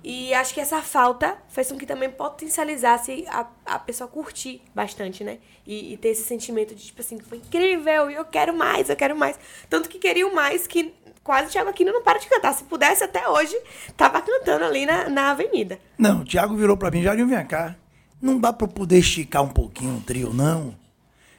E 0.02 0.32
acho 0.32 0.54
que 0.54 0.60
essa 0.60 0.80
falta 0.80 1.36
fez 1.50 1.70
com 1.70 1.76
que 1.76 1.84
também 1.84 2.08
potencializasse 2.08 3.26
a, 3.28 3.46
a 3.66 3.78
pessoa 3.78 4.08
curtir 4.08 4.62
bastante, 4.74 5.22
né? 5.22 5.38
E, 5.66 5.92
e, 5.92 5.96
ter 5.98 6.10
esse 6.10 6.22
sentimento 6.22 6.74
de, 6.74 6.86
tipo 6.86 7.02
assim, 7.02 7.18
foi 7.18 7.38
incrível, 7.38 8.08
eu 8.08 8.24
quero 8.24 8.56
mais, 8.56 8.88
eu 8.88 8.96
quero 8.96 9.14
mais. 9.14 9.38
Tanto 9.68 9.90
que 9.90 9.98
queriam 9.98 10.32
mais 10.32 10.66
que 10.66 10.94
quase 11.28 11.48
o 11.48 11.50
Thiago 11.50 11.68
Aquino 11.68 11.92
não 11.92 12.02
para 12.02 12.18
de 12.18 12.26
cantar. 12.26 12.54
Se 12.54 12.64
pudesse, 12.64 13.04
até 13.04 13.28
hoje, 13.28 13.54
tava 13.94 14.22
cantando 14.22 14.64
ali 14.64 14.86
na, 14.86 15.10
na 15.10 15.30
avenida. 15.32 15.78
Não, 15.98 16.22
o 16.22 16.24
Thiago 16.24 16.56
virou 16.56 16.74
pra 16.74 16.90
mim, 16.90 17.02
já 17.02 17.14
vem 17.14 17.46
cá. 17.46 17.76
Não 18.20 18.40
dá 18.40 18.50
pra 18.50 18.66
poder 18.66 18.98
esticar 18.98 19.42
um 19.42 19.48
pouquinho 19.48 19.98
o 19.98 20.00
trio, 20.00 20.32
não. 20.32 20.74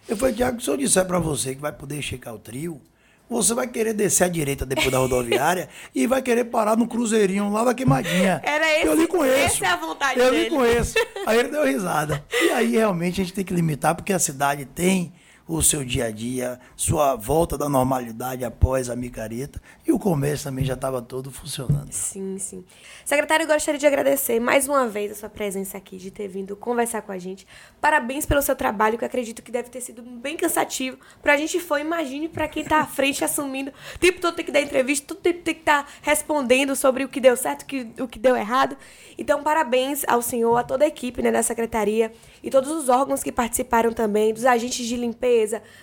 Eu 0.08 0.16
falei, 0.16 0.36
Thiago, 0.36 0.62
se 0.62 0.70
eu 0.70 0.78
disser 0.78 1.06
pra 1.08 1.18
você 1.18 1.56
que 1.56 1.62
vai 1.62 1.72
poder 1.72 1.98
esticar 1.98 2.36
o 2.36 2.38
trio, 2.38 2.80
você 3.28 3.56
vai 3.56 3.68
querer 3.68 3.94
descer 3.94 4.26
à 4.26 4.28
direita 4.28 4.64
depois 4.64 4.92
da 4.92 5.00
rodoviária 5.00 5.68
e 5.94 6.06
vai 6.06 6.22
querer 6.22 6.46
parar 6.46 6.78
no 6.78 6.88
cruzeirinho 6.88 7.52
lá 7.52 7.64
da 7.64 7.74
queimadinha. 7.74 8.42
Era 8.44 8.72
esse, 8.78 8.86
eu 8.86 8.94
lhe 8.94 9.08
conheço. 9.08 9.56
Essa 9.56 9.66
é 9.66 9.70
a 9.70 9.76
vontade 9.76 10.20
eu 10.20 10.30
dele. 10.30 10.38
Eu 10.38 10.44
lhe 10.44 10.50
conheço. 10.52 10.94
Aí 11.26 11.40
ele 11.40 11.50
deu 11.50 11.66
risada. 11.66 12.24
E 12.40 12.52
aí 12.52 12.72
realmente 12.72 13.22
a 13.22 13.24
gente 13.24 13.34
tem 13.34 13.44
que 13.44 13.54
limitar, 13.56 13.96
porque 13.96 14.14
a 14.14 14.20
cidade 14.20 14.66
tem 14.66 15.12
o 15.50 15.64
seu 15.64 15.84
dia 15.84 16.06
a 16.06 16.12
dia, 16.12 16.60
sua 16.76 17.16
volta 17.16 17.58
da 17.58 17.68
normalidade 17.68 18.46
após 18.46 18.88
a 18.88 18.96
micareta 18.96 19.60
e 19.86 19.92
o 19.92 19.98
comércio 19.98 20.44
também 20.44 20.64
já 20.64 20.76
estava 20.76 21.02
todo 21.02 21.32
funcionando. 21.32 21.92
Sim, 21.92 22.38
sim. 22.38 22.64
Secretário, 23.04 23.46
eu 23.46 23.48
gostaria 23.48 23.80
de 23.80 23.88
agradecer 23.88 24.40
mais 24.40 24.68
uma 24.68 24.88
vez 24.88 25.12
a 25.12 25.16
sua 25.16 25.30
presença 25.30 25.76
aqui, 25.76 25.98
de 25.98 26.12
ter 26.12 26.28
vindo 26.28 26.56
conversar 26.56 27.02
com 27.02 27.12
a 27.12 27.18
gente. 27.18 27.48
Parabéns 27.82 28.28
pelo 28.28 28.44
seu 28.44 28.56
trabalho, 28.56 28.96
que 28.96 29.04
acredito 29.04 29.42
que 29.42 29.52
deve 29.52 29.70
ter 29.70 29.82
sido 29.82 30.04
bem 30.04 30.38
cansativo. 30.38 31.00
Pra 31.20 31.36
gente 31.36 31.60
foi, 31.60 31.82
imagine 31.82 32.30
para 32.30 32.48
quem 32.48 32.64
tá 32.64 32.82
à 32.82 32.86
frente 32.86 33.24
assumindo. 33.26 33.72
O 33.96 33.98
tempo 33.98 34.22
todo 34.22 34.36
tem 34.36 34.46
que 34.46 34.52
dar 34.52 34.62
entrevista, 34.62 35.08
todo 35.08 35.20
tempo 35.20 35.42
tem 35.42 35.56
que 35.56 35.62
estar 35.62 35.84
tá 35.84 35.90
respondendo 36.04 36.76
sobre 36.76 37.04
o 37.04 37.10
que 37.10 37.20
deu 37.20 37.36
certo, 37.36 37.64
o 37.64 37.66
que, 37.66 37.88
o 38.00 38.08
que 38.08 38.20
deu 38.20 38.36
errado. 38.36 38.78
Então, 39.18 39.42
parabéns 39.42 40.04
ao 40.08 40.22
senhor, 40.22 40.56
a 40.56 40.64
toda 40.64 40.86
a 40.86 40.88
equipe 40.88 41.24
né, 41.24 41.32
da 41.32 41.42
secretaria 41.42 42.12
e 42.44 42.52
todos 42.52 42.70
os 42.70 42.88
órgãos 42.88 43.24
que 43.24 43.32
participaram 43.32 43.92
também, 43.92 44.32
dos 44.32 44.46
agentes 44.46 44.86
de 44.86 44.96
limpeza, 44.96 45.39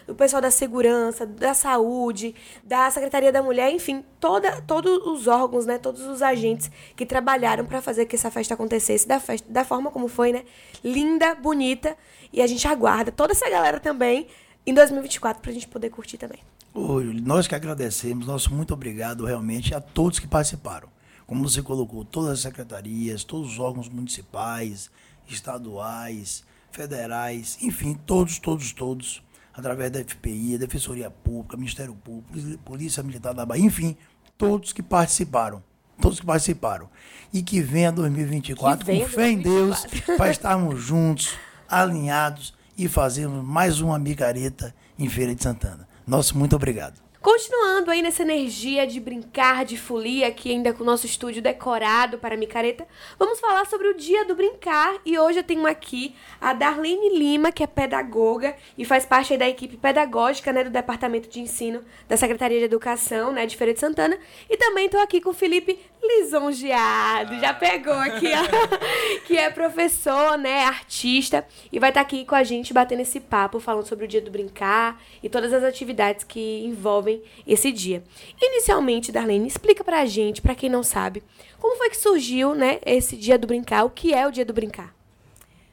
do 0.06 0.14
pessoal 0.14 0.42
da 0.42 0.50
segurança, 0.50 1.26
da 1.26 1.54
saúde, 1.54 2.34
da 2.64 2.90
Secretaria 2.90 3.32
da 3.32 3.42
Mulher, 3.42 3.70
enfim, 3.70 4.04
toda, 4.20 4.60
todos 4.62 5.06
os 5.06 5.26
órgãos, 5.26 5.66
né, 5.66 5.78
todos 5.78 6.02
os 6.02 6.22
agentes 6.22 6.70
que 6.94 7.06
trabalharam 7.06 7.64
para 7.64 7.80
fazer 7.80 8.06
que 8.06 8.16
essa 8.16 8.30
festa 8.30 8.54
acontecesse 8.54 9.06
da, 9.06 9.20
festa, 9.20 9.50
da 9.50 9.64
forma 9.64 9.90
como 9.90 10.08
foi, 10.08 10.32
né? 10.32 10.44
Linda, 10.84 11.34
bonita, 11.34 11.96
e 12.32 12.42
a 12.42 12.46
gente 12.46 12.66
aguarda 12.66 13.10
toda 13.12 13.32
essa 13.32 13.48
galera 13.48 13.80
também 13.80 14.26
em 14.66 14.74
2024 14.74 15.40
para 15.40 15.50
a 15.50 15.54
gente 15.54 15.68
poder 15.68 15.90
curtir 15.90 16.18
também. 16.18 16.40
Oi, 16.74 17.04
nós 17.22 17.46
que 17.46 17.54
agradecemos, 17.54 18.26
nosso 18.26 18.52
muito 18.52 18.74
obrigado 18.74 19.24
realmente 19.24 19.74
a 19.74 19.80
todos 19.80 20.18
que 20.18 20.26
participaram 20.26 20.88
como 21.26 21.48
você 21.48 21.60
colocou, 21.60 22.04
todas 22.04 22.30
as 22.30 22.40
secretarias, 22.40 23.24
todos 23.24 23.52
os 23.52 23.58
órgãos 23.58 23.88
municipais, 23.88 24.90
estaduais, 25.28 26.44
federais, 26.70 27.58
enfim, 27.60 27.98
todos, 28.06 28.38
todos, 28.38 28.72
todos, 28.72 29.22
através 29.56 29.90
da 29.90 30.00
FPI, 30.00 30.58
Defensoria 30.58 31.10
Pública, 31.10 31.56
Ministério 31.56 31.94
Público, 31.94 32.58
Polícia 32.58 33.02
Militar 33.02 33.32
da 33.32 33.46
Bahia, 33.46 33.64
enfim, 33.64 33.96
todos 34.36 34.72
que 34.72 34.82
participaram. 34.82 35.62
Todos 36.00 36.20
que 36.20 36.26
participaram. 36.26 36.90
E 37.32 37.42
que 37.42 37.62
venha 37.62 37.90
2024 37.90 38.84
que 38.84 38.92
com 38.92 39.06
fé 39.08 39.32
2024. 39.32 39.32
em 39.32 39.38
Deus, 39.38 40.16
para 40.18 40.30
estarmos 40.30 40.80
juntos, 40.82 41.34
alinhados 41.68 42.54
e 42.76 42.86
fazermos 42.86 43.42
mais 43.42 43.80
uma 43.80 43.98
micareta 43.98 44.74
em 44.98 45.08
Feira 45.08 45.34
de 45.34 45.42
Santana. 45.42 45.88
Nosso 46.06 46.36
muito 46.36 46.54
obrigado. 46.54 47.05
Continuando 47.20 47.90
aí 47.90 48.02
nessa 48.02 48.22
energia 48.22 48.86
de 48.86 49.00
brincar, 49.00 49.64
de 49.64 49.76
folia, 49.76 50.28
aqui 50.28 50.50
ainda 50.50 50.72
com 50.72 50.82
o 50.82 50.86
nosso 50.86 51.06
estúdio 51.06 51.42
decorado 51.42 52.18
para 52.18 52.36
micareta, 52.36 52.86
vamos 53.18 53.40
falar 53.40 53.66
sobre 53.66 53.88
o 53.88 53.94
Dia 53.94 54.24
do 54.24 54.34
Brincar. 54.34 54.96
E 55.04 55.18
hoje 55.18 55.40
eu 55.40 55.42
tenho 55.42 55.66
aqui 55.66 56.14
a 56.40 56.52
Darlene 56.52 57.18
Lima, 57.18 57.50
que 57.50 57.62
é 57.62 57.66
pedagoga 57.66 58.54
e 58.78 58.84
faz 58.84 59.04
parte 59.04 59.36
da 59.36 59.48
equipe 59.48 59.76
pedagógica 59.76 60.52
né, 60.52 60.62
do 60.62 60.70
Departamento 60.70 61.28
de 61.28 61.40
Ensino 61.40 61.82
da 62.08 62.16
Secretaria 62.16 62.58
de 62.58 62.64
Educação 62.64 63.32
né, 63.32 63.46
de 63.46 63.56
Feira 63.56 63.74
de 63.74 63.80
Santana. 63.80 64.16
E 64.48 64.56
também 64.56 64.86
estou 64.86 65.00
aqui 65.00 65.20
com 65.20 65.30
o 65.30 65.34
Felipe 65.34 65.78
lisonjeado, 66.02 67.40
já 67.40 67.52
pegou 67.52 67.94
aqui, 67.94 68.28
ó, 68.28 68.76
que 69.26 69.36
é 69.36 69.50
professor, 69.50 70.38
né, 70.38 70.64
artista, 70.64 71.44
e 71.72 71.80
vai 71.80 71.90
estar 71.90 72.00
aqui 72.00 72.24
com 72.24 72.34
a 72.34 72.44
gente 72.44 72.72
batendo 72.72 73.02
esse 73.02 73.18
papo, 73.18 73.58
falando 73.58 73.86
sobre 73.86 74.04
o 74.04 74.08
Dia 74.08 74.20
do 74.20 74.30
Brincar 74.30 75.00
e 75.22 75.28
todas 75.28 75.52
as 75.52 75.64
atividades 75.64 76.22
que 76.22 76.64
envolvem 76.64 77.15
esse 77.46 77.70
dia. 77.72 78.02
Inicialmente, 78.40 79.12
Darlene, 79.12 79.46
explica 79.46 79.82
pra 79.82 80.04
gente, 80.06 80.42
pra 80.42 80.54
quem 80.54 80.68
não 80.68 80.82
sabe, 80.82 81.22
como 81.58 81.76
foi 81.76 81.90
que 81.90 81.96
surgiu, 81.96 82.54
né, 82.54 82.78
esse 82.84 83.16
Dia 83.16 83.38
do 83.38 83.46
Brincar, 83.46 83.84
o 83.84 83.90
que 83.90 84.14
é 84.14 84.26
o 84.26 84.30
Dia 84.30 84.44
do 84.44 84.52
Brincar? 84.52 84.94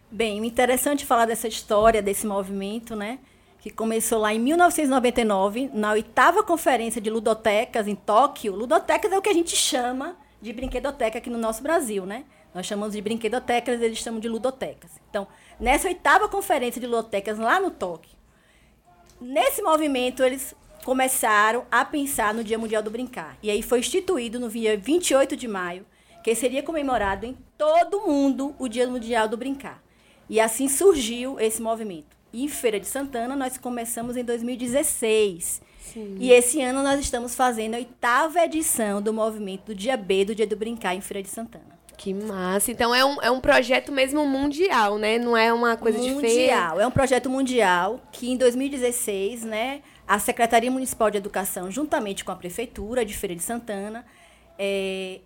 Bem, 0.09 0.45
interessante 0.45 1.07
falar 1.07 1.25
dessa 1.25 1.47
história, 1.47 1.99
desse 1.99 2.27
movimento, 2.27 2.95
né? 2.95 3.17
Que 3.59 3.71
começou 3.71 4.19
lá 4.19 4.31
em 4.31 4.39
1999, 4.39 5.71
na 5.73 5.93
oitava 5.93 6.43
conferência 6.43 7.01
de 7.01 7.09
ludotecas 7.09 7.87
em 7.87 7.95
Tóquio. 7.95 8.53
Ludotecas 8.53 9.11
é 9.11 9.17
o 9.17 9.21
que 9.23 9.29
a 9.29 9.33
gente 9.33 9.55
chama 9.55 10.15
de 10.39 10.53
brinquedoteca 10.53 11.17
aqui 11.17 11.31
no 11.31 11.39
nosso 11.39 11.63
Brasil, 11.63 12.05
né? 12.05 12.25
Nós 12.53 12.67
chamamos 12.67 12.93
de 12.93 13.01
brinquedotecas, 13.01 13.81
eles 13.81 13.97
chamam 13.97 14.19
de 14.19 14.29
ludotecas. 14.29 14.91
Então, 15.09 15.27
nessa 15.59 15.87
oitava 15.87 16.29
conferência 16.29 16.79
de 16.79 16.85
ludotecas 16.85 17.39
lá 17.39 17.59
no 17.59 17.71
Tóquio, 17.71 18.15
nesse 19.19 19.63
movimento 19.63 20.23
eles 20.23 20.53
começaram 20.83 21.65
a 21.71 21.83
pensar 21.85 22.33
no 22.33 22.43
Dia 22.43 22.59
Mundial 22.59 22.83
do 22.83 22.91
Brincar. 22.91 23.37
E 23.41 23.49
aí 23.49 23.61
foi 23.61 23.79
instituído 23.79 24.39
no 24.39 24.49
dia 24.49 24.77
28 24.77 25.35
de 25.35 25.47
maio, 25.47 25.85
que 26.23 26.35
seria 26.35 26.61
comemorado 26.61 27.25
em 27.25 27.37
todo 27.57 27.97
o 27.97 28.07
mundo 28.07 28.55
o 28.59 28.67
Dia 28.67 28.87
Mundial 28.87 29.27
do 29.27 29.37
Brincar. 29.37 29.81
E 30.29 30.39
assim 30.39 30.67
surgiu 30.67 31.39
esse 31.39 31.61
movimento. 31.61 32.15
E 32.31 32.43
em 32.43 32.47
Feira 32.47 32.79
de 32.79 32.87
Santana 32.87 33.35
nós 33.35 33.57
começamos 33.57 34.17
em 34.17 34.23
2016. 34.23 35.61
Sim. 35.79 36.15
E 36.19 36.31
esse 36.31 36.61
ano 36.61 36.81
nós 36.81 36.99
estamos 36.99 37.35
fazendo 37.35 37.75
a 37.75 37.77
oitava 37.77 38.39
edição 38.43 39.01
do 39.01 39.13
movimento 39.13 39.65
do 39.67 39.75
Dia 39.75 39.95
B, 39.95 40.25
do 40.25 40.35
Dia 40.35 40.47
do 40.47 40.55
Brincar, 40.55 40.95
em 40.95 41.01
Feira 41.01 41.21
de 41.21 41.29
Santana. 41.29 41.73
Que 41.97 42.13
massa. 42.13 42.71
Então 42.71 42.93
é 42.93 43.05
um, 43.05 43.21
é 43.21 43.29
um 43.29 43.39
projeto 43.39 43.91
mesmo 43.91 44.25
mundial, 44.25 44.97
né? 44.97 45.19
Não 45.19 45.37
é 45.37 45.53
uma 45.53 45.77
coisa 45.77 45.97
mundial. 45.97 46.15
de 46.15 46.21
feira. 46.21 46.55
Mundial. 46.55 46.81
É 46.81 46.87
um 46.87 46.91
projeto 46.91 47.29
mundial 47.29 48.01
que 48.11 48.31
em 48.31 48.37
2016, 48.37 49.43
né, 49.43 49.81
a 50.07 50.19
Secretaria 50.19 50.69
Municipal 50.69 51.09
de 51.09 51.17
Educação, 51.17 51.71
juntamente 51.71 52.23
com 52.23 52.31
a 52.31 52.35
Prefeitura 52.35 53.05
de 53.05 53.15
Feira 53.15 53.35
de 53.35 53.43
Santana, 53.43 54.05
é, 54.57 55.21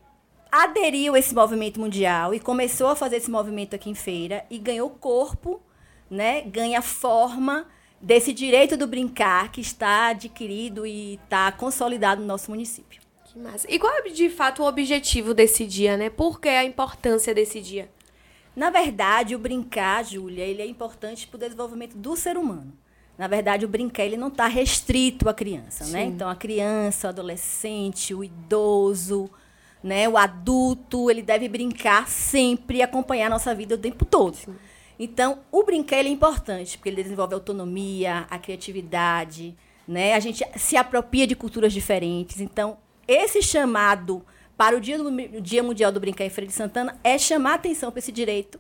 aderiu 0.51 1.15
a 1.15 1.19
esse 1.19 1.33
movimento 1.33 1.79
mundial 1.79 2.33
e 2.33 2.39
começou 2.39 2.87
a 2.87 2.95
fazer 2.95 3.17
esse 3.17 3.29
movimento 3.29 3.75
aqui 3.75 3.89
em 3.89 3.95
Feira 3.95 4.45
e 4.49 4.57
ganhou 4.57 4.89
corpo, 4.89 5.61
né, 6.09 6.41
ganha 6.41 6.81
forma 6.81 7.67
desse 7.99 8.31
direito 8.31 8.77
do 8.77 8.87
brincar 8.87 9.51
que 9.51 9.59
está 9.59 10.09
adquirido 10.09 10.85
e 10.85 11.15
está 11.15 11.51
consolidado 11.51 12.21
no 12.21 12.27
nosso 12.27 12.51
município. 12.51 13.01
Que 13.25 13.39
massa. 13.39 13.67
E 13.69 13.79
qual 13.79 13.93
é, 13.93 14.01
de 14.03 14.29
fato, 14.29 14.61
o 14.61 14.67
objetivo 14.67 15.33
desse 15.33 15.65
dia, 15.65 15.97
né? 15.97 16.09
Por 16.09 16.39
que 16.39 16.47
a 16.47 16.63
importância 16.63 17.33
desse 17.33 17.59
dia? 17.59 17.89
Na 18.55 18.69
verdade, 18.69 19.35
o 19.35 19.39
brincar, 19.39 20.03
Júlia, 20.05 20.43
ele 20.43 20.61
é 20.61 20.65
importante 20.65 21.27
para 21.27 21.37
o 21.37 21.39
desenvolvimento 21.39 21.95
do 21.97 22.15
ser 22.15 22.37
humano. 22.37 22.73
Na 23.17 23.27
verdade, 23.27 23.65
o 23.65 23.67
brincar 23.67 24.05
ele 24.05 24.17
não 24.17 24.27
está 24.27 24.47
restrito 24.47 25.27
à 25.27 25.33
criança, 25.33 25.85
né? 25.85 25.89
Sim. 25.89 25.93
né? 25.93 26.03
Então, 26.03 26.29
a 26.29 26.35
criança, 26.35 27.07
o 27.07 27.09
adolescente, 27.09 28.13
o 28.13 28.23
idoso, 28.23 29.29
né? 29.83 30.07
O 30.07 30.17
adulto, 30.17 31.09
ele 31.09 31.21
deve 31.21 31.49
brincar 31.49 32.07
sempre 32.07 32.77
e 32.77 32.81
acompanhar 32.81 33.27
a 33.27 33.31
nossa 33.31 33.55
vida 33.55 33.75
o 33.75 33.77
tempo 33.77 34.05
todo. 34.05 34.35
Sim. 34.35 34.55
Então, 34.99 35.39
o 35.51 35.63
brincar 35.63 35.97
é 35.97 36.07
importante, 36.07 36.77
porque 36.77 36.89
ele 36.89 37.03
desenvolve 37.03 37.33
a 37.33 37.37
autonomia, 37.37 38.25
a 38.29 38.37
criatividade, 38.37 39.55
né? 39.87 40.13
A 40.13 40.19
gente 40.19 40.43
se 40.55 40.75
apropria 40.75 41.25
de 41.25 41.35
culturas 41.35 41.73
diferentes. 41.73 42.39
Então, 42.39 42.77
esse 43.07 43.41
chamado 43.41 44.23
para 44.57 44.75
o 44.75 44.81
Dia, 44.81 44.97
do, 44.97 45.41
Dia 45.41 45.63
Mundial 45.63 45.91
do 45.91 45.99
Brincar 45.99 46.25
em 46.25 46.29
Feira 46.29 46.47
de 46.47 46.53
Santana 46.53 46.99
é 47.03 47.17
chamar 47.17 47.55
atenção 47.55 47.91
para 47.91 47.99
esse 47.99 48.11
direito 48.11 48.59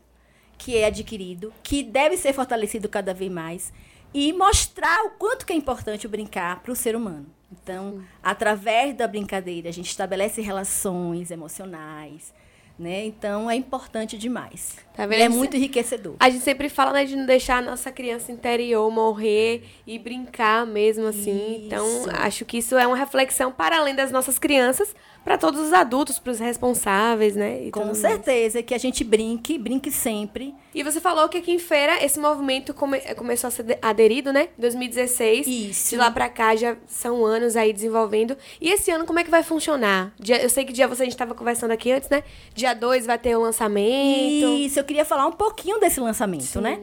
que 0.57 0.75
é 0.75 0.85
adquirido, 0.85 1.53
que 1.61 1.83
deve 1.83 2.17
ser 2.17 2.33
fortalecido 2.33 2.87
cada 2.89 3.13
vez 3.13 3.31
mais 3.31 3.73
e 4.13 4.33
mostrar 4.33 5.05
o 5.05 5.11
quanto 5.11 5.45
que 5.45 5.53
é 5.53 5.55
importante 5.55 6.05
o 6.05 6.09
brincar 6.09 6.61
para 6.61 6.71
o 6.71 6.75
ser 6.75 6.95
humano. 6.95 7.27
Então, 7.51 7.91
Sim. 7.91 8.05
através 8.21 8.95
da 8.95 9.07
brincadeira, 9.07 9.69
a 9.69 9.71
gente 9.71 9.89
estabelece 9.89 10.41
relações 10.41 11.31
emocionais, 11.31 12.33
né? 12.77 13.05
Então 13.05 13.49
é 13.49 13.55
importante 13.55 14.17
demais. 14.17 14.77
Tá? 14.97 15.03
É 15.03 15.29
muito 15.29 15.55
enriquecedor. 15.55 16.15
A 16.19 16.27
gente 16.27 16.43
sempre 16.43 16.69
fala 16.69 16.91
né, 16.91 17.05
de 17.05 17.15
não 17.15 17.25
deixar 17.25 17.57
a 17.57 17.61
nossa 17.61 17.91
criança 17.91 18.31
interior 18.31 18.89
morrer 18.91 19.63
e 19.85 19.99
brincar 19.99 20.65
mesmo 20.65 21.05
assim. 21.05 21.65
Então, 21.65 21.87
isso. 21.87 22.09
Então, 22.09 22.21
acho 22.21 22.45
que 22.45 22.57
isso 22.57 22.75
é 22.75 22.87
uma 22.87 22.97
reflexão 22.97 23.51
para 23.51 23.77
além 23.77 23.93
das 23.93 24.11
nossas 24.11 24.39
crianças, 24.39 24.95
para 25.23 25.37
todos 25.37 25.59
os 25.59 25.73
adultos, 25.73 26.17
para 26.17 26.31
os 26.31 26.39
responsáveis, 26.39 27.35
né? 27.35 27.65
E 27.65 27.71
Com 27.71 27.93
certeza, 27.93 28.63
que 28.63 28.73
a 28.73 28.77
gente 28.77 29.03
brinque, 29.03 29.57
brinque 29.57 29.91
sempre. 29.91 30.55
E 30.73 30.81
você 30.83 31.01
falou 31.01 31.27
que 31.27 31.37
aqui 31.37 31.51
em 31.51 31.59
Feira 31.59 32.03
esse 32.03 32.19
movimento 32.19 32.73
come 32.73 32.99
começou 33.15 33.49
a 33.49 33.51
ser 33.51 33.77
aderido, 33.81 34.31
né? 34.31 34.49
2016. 34.57 35.45
Isso. 35.45 35.89
De 35.89 35.97
lá 35.97 36.09
para 36.09 36.29
cá 36.29 36.55
já 36.55 36.77
são 36.87 37.25
anos 37.25 37.55
aí 37.55 37.73
desenvolvendo. 37.73 38.37
E 38.61 38.69
esse 38.69 38.89
ano 38.89 39.05
como 39.05 39.19
é 39.19 39.23
que 39.23 39.29
vai 39.29 39.43
funcionar? 39.43 40.13
Eu 40.41 40.49
sei 40.49 40.63
que 40.65 40.71
dia 40.71 40.87
você 40.87 41.03
a 41.03 41.05
gente 41.05 41.13
estava 41.13 41.35
conversando 41.35 41.71
aqui 41.71 41.91
antes, 41.91 42.09
né? 42.09 42.23
Dia 42.55 42.66
2 42.73 43.05
vai 43.05 43.17
ter 43.17 43.35
o 43.35 43.41
lançamento. 43.41 44.47
Isso, 44.57 44.79
eu 44.79 44.83
queria 44.83 45.05
falar 45.05 45.27
um 45.27 45.31
pouquinho 45.31 45.79
desse 45.79 45.99
lançamento, 45.99 46.43
Sim. 46.43 46.61
né? 46.61 46.81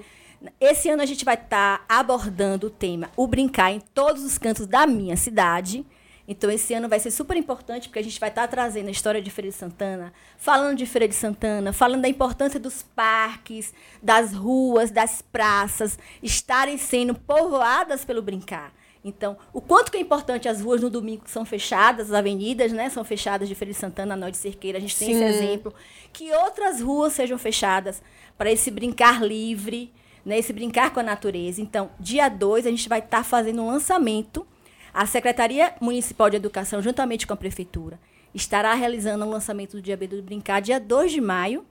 Esse 0.61 0.89
ano 0.89 1.03
a 1.03 1.07
gente 1.07 1.25
vai 1.25 1.35
estar 1.35 1.79
tá 1.79 1.85
abordando 1.89 2.67
o 2.67 2.71
tema 2.71 3.11
O 3.17 3.27
Brincar 3.27 3.73
em 3.73 3.81
todos 3.81 4.23
os 4.25 4.37
cantos 4.37 4.67
da 4.67 4.87
minha 4.87 5.17
cidade. 5.17 5.85
Então, 6.27 6.51
esse 6.51 6.73
ano 6.73 6.89
vai 6.89 6.99
ser 6.99 7.11
super 7.11 7.37
importante, 7.37 7.89
porque 7.89 7.99
a 7.99 8.03
gente 8.03 8.19
vai 8.19 8.31
estar 8.31 8.49
trazendo 8.49 8.89
a 8.89 8.91
história 8.91 9.21
de 9.21 9.31
Feira 9.31 9.51
de 9.51 9.57
Santana, 9.57 10.13
falando 10.39 10.79
de 10.79 10.87
Feira 10.87 11.07
de 11.07 11.15
Santana, 11.15 11.71
falando 11.73 12.01
da 12.01 12.09
importância 12.09 12.59
dos 12.59 12.83
parques, 12.83 13.75
das 14.03 14.33
ruas, 14.33 14.91
das 14.91 15.21
praças, 15.21 15.99
estarem 16.23 16.79
sendo 16.79 17.15
povoadas 17.15 18.07
pelo 18.07 18.23
brincar. 18.23 18.73
Então, 19.05 19.37
o 19.53 19.61
quanto 19.61 19.93
que 19.93 19.99
é 19.99 20.01
importante 20.01 20.49
as 20.49 20.63
ruas 20.63 20.81
no 20.81 20.89
domingo 20.89 21.25
que 21.25 21.31
são 21.31 21.45
fechadas, 21.45 22.07
as 22.09 22.15
avenidas, 22.15 22.73
né, 22.73 22.89
são 22.89 23.05
fechadas 23.05 23.47
de 23.47 23.55
Feira 23.55 23.73
de 23.73 23.79
Santana, 23.79 24.17
Noite 24.17 24.39
Cerqueira, 24.39 24.79
a 24.79 24.81
gente 24.81 24.95
Sim. 24.95 25.07
tem 25.07 25.15
esse 25.15 25.25
exemplo. 25.25 25.75
Que 26.11 26.33
outras 26.33 26.81
ruas 26.81 27.13
sejam 27.13 27.37
fechadas 27.37 28.03
para 28.39 28.51
esse 28.51 28.71
brincar 28.71 29.23
livre, 29.23 29.93
né, 30.25 30.39
esse 30.39 30.55
brincar 30.55 30.91
com 30.91 31.01
a 31.01 31.03
natureza. 31.03 31.61
Então, 31.61 31.91
dia 32.01 32.31
2, 32.31 32.67
a 32.67 32.71
gente 32.71 32.89
vai 32.89 33.01
estar 33.01 33.19
tá 33.19 33.25
fazendo 33.25 33.63
um 33.63 33.67
lançamento 33.67 34.47
a 34.95 35.07
Secretaria 35.07 35.75
Municipal 35.81 36.31
de 36.31 36.37
Educação, 36.37 36.81
juntamente 36.81 37.27
com 37.27 37.35
a 37.35 37.37
Prefeitura, 37.37 37.99
estará 38.33 38.73
realizando 38.75 39.25
o 39.25 39.29
lançamento 39.29 39.73
do 39.73 39.83
Dia 39.83 39.97
B 39.97 40.07
do 40.07 40.23
Brincar, 40.23 40.63
dia 40.63 40.79
2 40.79 41.11
de 41.11 41.21
maio, 41.21 41.67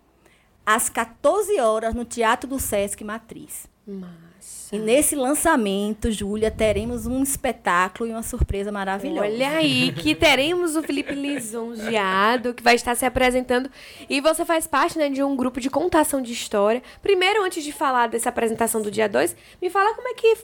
às 0.65 0.89
14 0.89 1.57
horas, 1.61 1.95
no 1.95 2.03
Teatro 2.03 2.49
do 2.49 2.59
Sesc 2.59 3.01
Matriz. 3.01 3.65
E 4.71 4.79
nesse 4.79 5.15
lançamento, 5.15 6.11
Júlia, 6.11 6.49
teremos 6.49 7.05
um 7.05 7.21
espetáculo 7.21 8.09
e 8.09 8.11
uma 8.11 8.23
surpresa 8.23 8.71
maravilhosa. 8.71 9.27
Olha 9.27 9.49
aí, 9.49 9.91
que 9.91 10.15
teremos 10.15 10.75
o 10.75 10.81
Felipe 10.81 11.13
Lisonjeado, 11.13 12.55
que 12.55 12.63
vai 12.63 12.73
estar 12.73 12.95
se 12.95 13.05
apresentando. 13.05 13.69
E 14.09 14.19
você 14.19 14.43
faz 14.43 14.65
parte 14.65 14.97
né, 14.97 15.09
de 15.09 15.21
um 15.21 15.35
grupo 15.35 15.59
de 15.59 15.69
contação 15.69 16.21
de 16.23 16.33
história. 16.33 16.81
Primeiro, 17.03 17.43
antes 17.43 17.63
de 17.63 17.71
falar 17.71 18.07
dessa 18.07 18.29
apresentação 18.29 18.81
do 18.81 18.89
dia 18.89 19.07
2, 19.07 19.35
me 19.61 19.69
fala 19.69 19.93
como 19.93 20.07
é 20.07 20.13
que 20.15 20.37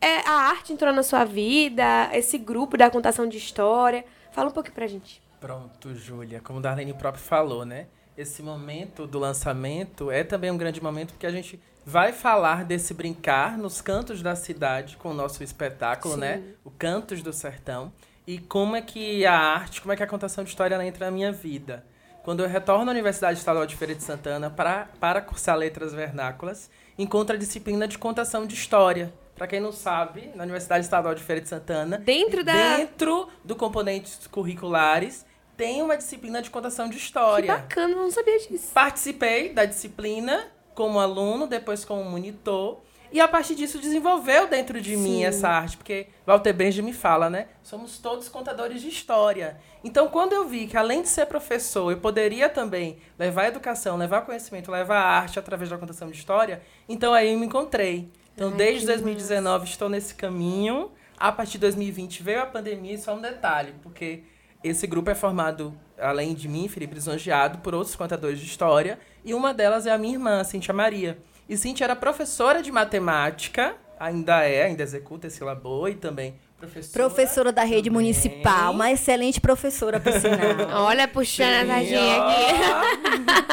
é, 0.00 0.20
a 0.26 0.48
arte 0.48 0.72
entrou 0.72 0.90
na 0.90 1.02
sua 1.02 1.24
vida, 1.24 2.08
esse 2.14 2.38
grupo 2.38 2.78
da 2.78 2.88
contação 2.90 3.28
de 3.28 3.36
história. 3.36 4.02
Fala 4.32 4.48
um 4.48 4.52
pouquinho 4.52 4.74
pra 4.74 4.86
gente. 4.86 5.22
Pronto, 5.38 5.94
Júlia. 5.94 6.40
Como 6.42 6.58
Darlene 6.58 6.94
próprio 6.94 7.22
falou, 7.22 7.66
né? 7.66 7.86
Esse 8.16 8.42
momento 8.42 9.06
do 9.06 9.18
lançamento 9.18 10.10
é 10.10 10.22
também 10.22 10.50
um 10.50 10.56
grande 10.56 10.82
momento 10.82 11.12
porque 11.12 11.26
a 11.26 11.32
gente 11.32 11.60
vai 11.84 12.12
falar 12.12 12.64
desse 12.64 12.94
brincar 12.94 13.58
nos 13.58 13.80
cantos 13.80 14.22
da 14.22 14.36
cidade 14.36 14.96
com 14.96 15.10
o 15.10 15.14
nosso 15.14 15.42
espetáculo, 15.42 16.16
né? 16.16 16.36
Sim. 16.36 16.42
né? 16.42 16.54
O 16.64 16.70
Cantos 16.70 17.22
do 17.22 17.32
Sertão. 17.32 17.92
E 18.26 18.38
como 18.38 18.76
é 18.76 18.80
que 18.80 19.26
a 19.26 19.36
arte, 19.36 19.80
como 19.82 19.92
é 19.92 19.96
que 19.96 20.02
a 20.02 20.06
contação 20.06 20.44
de 20.44 20.50
história 20.50 20.82
entra 20.86 21.06
na 21.06 21.10
minha 21.10 21.32
vida. 21.32 21.84
Quando 22.22 22.42
eu 22.42 22.48
retorno 22.48 22.90
à 22.90 22.92
Universidade 22.92 23.38
Estadual 23.38 23.66
de 23.66 23.76
Feira 23.76 23.94
de 23.94 24.02
Santana 24.02 24.48
para, 24.48 24.88
para 24.98 25.20
cursar 25.20 25.58
letras 25.58 25.92
vernáculas, 25.92 26.70
encontro 26.96 27.36
a 27.36 27.38
disciplina 27.38 27.86
de 27.86 27.98
contação 27.98 28.46
de 28.46 28.54
história 28.54 29.12
para 29.34 29.48
quem 29.48 29.60
não 29.60 29.72
sabe, 29.72 30.30
na 30.34 30.44
Universidade 30.44 30.84
Estadual 30.84 31.14
de 31.14 31.22
Feira 31.22 31.40
de 31.40 31.48
Santana, 31.48 31.98
dentro 31.98 32.44
da 32.44 32.76
dentro 32.76 33.28
do 33.44 33.56
componentes 33.56 34.26
curriculares, 34.28 35.26
tem 35.56 35.82
uma 35.82 35.96
disciplina 35.96 36.42
de 36.42 36.50
contação 36.50 36.88
de 36.88 36.96
história. 36.96 37.54
Que 37.54 37.60
bacana, 37.62 37.94
não 37.94 38.10
sabia 38.10 38.38
disso. 38.38 38.72
Participei 38.72 39.52
da 39.52 39.64
disciplina 39.64 40.48
como 40.74 40.98
aluno, 40.98 41.46
depois 41.46 41.84
como 41.84 42.02
monitor, 42.04 42.80
E 43.14 43.20
a 43.20 43.28
partir 43.28 43.54
disso 43.54 43.78
desenvolveu 43.78 44.48
dentro 44.48 44.80
de 44.80 44.96
mim 44.96 45.22
essa 45.22 45.48
arte, 45.48 45.76
porque 45.76 46.08
Walter 46.26 46.52
Benjamin 46.52 46.92
fala, 46.92 47.30
né? 47.30 47.46
Somos 47.62 47.98
todos 47.98 48.28
contadores 48.28 48.82
de 48.82 48.88
história. 48.88 49.56
Então, 49.84 50.08
quando 50.08 50.32
eu 50.32 50.48
vi 50.48 50.66
que 50.66 50.76
além 50.76 51.00
de 51.00 51.08
ser 51.08 51.26
professor, 51.26 51.92
eu 51.92 51.98
poderia 51.98 52.48
também 52.48 52.98
levar 53.16 53.46
educação, 53.46 53.96
levar 53.96 54.22
conhecimento, 54.22 54.68
levar 54.68 54.98
arte 54.98 55.38
através 55.38 55.70
da 55.70 55.78
contação 55.78 56.10
de 56.10 56.16
história, 56.16 56.60
então 56.88 57.14
aí 57.14 57.32
eu 57.32 57.38
me 57.38 57.46
encontrei. 57.46 58.10
Então, 58.34 58.50
desde 58.50 58.84
2019 58.86 59.64
estou 59.64 59.88
nesse 59.88 60.12
caminho. 60.16 60.90
A 61.16 61.30
partir 61.30 61.52
de 61.52 61.58
2020 61.58 62.20
veio 62.20 62.42
a 62.42 62.46
pandemia, 62.46 62.94
e 62.94 62.98
só 62.98 63.14
um 63.14 63.20
detalhe, 63.20 63.76
porque 63.80 64.24
esse 64.64 64.86
grupo 64.86 65.10
é 65.10 65.14
formado, 65.14 65.74
além 66.00 66.34
de 66.34 66.48
mim, 66.48 66.66
Felipe 66.68 66.94
Lisonjeado, 66.94 67.58
por 67.58 67.74
outros 67.74 67.94
contadores 67.94 68.40
de 68.40 68.46
história, 68.46 68.98
e 69.22 69.34
uma 69.34 69.52
delas 69.52 69.86
é 69.86 69.92
a 69.92 69.98
minha 69.98 70.14
irmã, 70.14 70.42
Cintia 70.42 70.72
Maria. 70.72 71.18
E 71.46 71.56
Cintia 71.56 71.84
era 71.84 71.94
professora 71.94 72.62
de 72.62 72.72
matemática, 72.72 73.74
ainda 74.00 74.42
é, 74.42 74.64
ainda 74.64 74.82
executa 74.82 75.26
esse 75.26 75.44
labor, 75.44 75.90
e 75.90 75.94
também 75.94 76.34
professora. 76.58 77.08
Professora 77.08 77.52
da 77.52 77.62
rede 77.62 77.90
também. 77.90 78.02
municipal, 78.02 78.72
uma 78.72 78.90
excelente 78.90 79.38
professora, 79.38 80.00
por 80.00 80.12
sinal. 80.12 80.38
Olha, 80.86 81.06
puxando 81.06 81.70
a 81.70 81.80
Sim, 81.80 81.90
sardinha 81.90 82.22
aqui. 82.22 83.04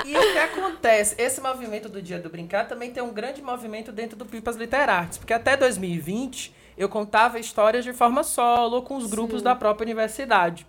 E 0.11 0.17
o 0.17 0.21
que 0.33 0.37
acontece? 0.39 1.15
Esse 1.17 1.39
movimento 1.39 1.87
do 1.87 2.01
Dia 2.01 2.19
do 2.19 2.29
Brincar 2.29 2.67
também 2.67 2.91
tem 2.91 3.03
um 3.03 3.13
grande 3.13 3.41
movimento 3.41 3.91
dentro 3.91 4.17
do 4.17 4.25
Pipas 4.25 4.55
Literartes, 4.55 5.17
porque 5.17 5.33
até 5.33 5.55
2020 5.55 6.53
eu 6.77 6.89
contava 6.89 7.39
histórias 7.39 7.83
de 7.83 7.93
forma 7.93 8.23
solo 8.23 8.81
com 8.81 8.95
os 8.95 9.07
grupos 9.07 9.41
da 9.41 9.55
própria 9.55 9.85
universidade. 9.85 10.65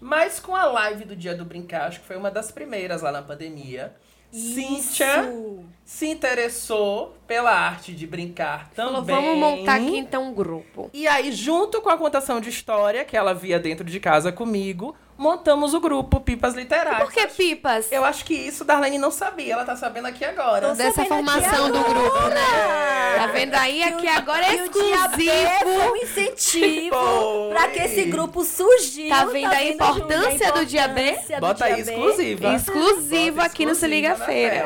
Mas 0.00 0.38
com 0.38 0.54
a 0.54 0.64
live 0.66 1.04
do 1.04 1.16
Dia 1.16 1.34
do 1.34 1.44
Brincar, 1.44 1.88
acho 1.88 2.00
que 2.00 2.06
foi 2.06 2.16
uma 2.16 2.30
das 2.30 2.50
primeiras 2.50 3.02
lá 3.02 3.10
na 3.10 3.22
pandemia, 3.22 3.94
Cíntia 4.30 5.22
Isso. 5.22 5.64
se 5.84 6.06
interessou 6.08 7.16
pela 7.26 7.52
arte 7.52 7.92
de 7.92 8.06
brincar 8.06 8.70
Falou, 8.74 9.00
também. 9.00 9.14
vamos 9.14 9.38
montar 9.38 9.76
aqui 9.76 9.96
então 9.96 10.24
um 10.24 10.34
grupo. 10.34 10.90
E 10.92 11.06
aí, 11.06 11.32
junto 11.32 11.80
com 11.80 11.88
a 11.88 11.96
contação 11.96 12.40
de 12.40 12.50
história 12.50 13.04
que 13.04 13.16
ela 13.16 13.32
via 13.32 13.58
dentro 13.58 13.84
de 13.84 13.98
casa 13.98 14.30
comigo, 14.30 14.94
montamos 15.16 15.74
o 15.74 15.80
grupo 15.80 16.20
Pipas 16.20 16.54
Literárias. 16.54 17.04
Por 17.04 17.12
que 17.12 17.26
pipas? 17.26 17.90
Eu 17.90 18.04
acho 18.04 18.24
que 18.24 18.34
isso 18.34 18.64
Darlene 18.64 18.98
não 18.98 19.10
sabia, 19.10 19.54
ela 19.54 19.64
tá 19.64 19.76
sabendo 19.76 20.06
aqui 20.06 20.24
agora. 20.24 20.68
Tô 20.68 20.74
Dessa 20.74 21.04
formação 21.04 21.70
do 21.70 21.82
grupo, 21.82 22.28
né? 22.28 23.16
Tá 23.16 23.26
vendo 23.28 23.54
aí? 23.54 23.82
Aqui 23.82 24.08
agora 24.08 24.46
é 24.46 24.54
exclusivo. 24.56 25.92
um 25.92 25.96
incentivo 25.96 26.96
Foi. 26.96 27.54
para 27.54 27.68
que 27.68 27.78
esse 27.80 28.04
grupo 28.04 28.44
surgiu. 28.44 29.08
Tá 29.08 29.24
vendo 29.24 29.46
a 29.46 29.54
Júlia? 29.54 29.72
importância 29.72 30.52
do 30.52 30.66
Diabé? 30.66 31.10
importância 31.10 31.36
do 31.36 31.40
Bota 31.40 31.64
aí, 31.64 31.80
exclusiva. 31.80 32.54
Exclusivo 32.54 33.40
aqui 33.40 33.66
no 33.66 33.74
Se 33.74 33.86
Liga 33.86 34.16
Feira. 34.16 34.64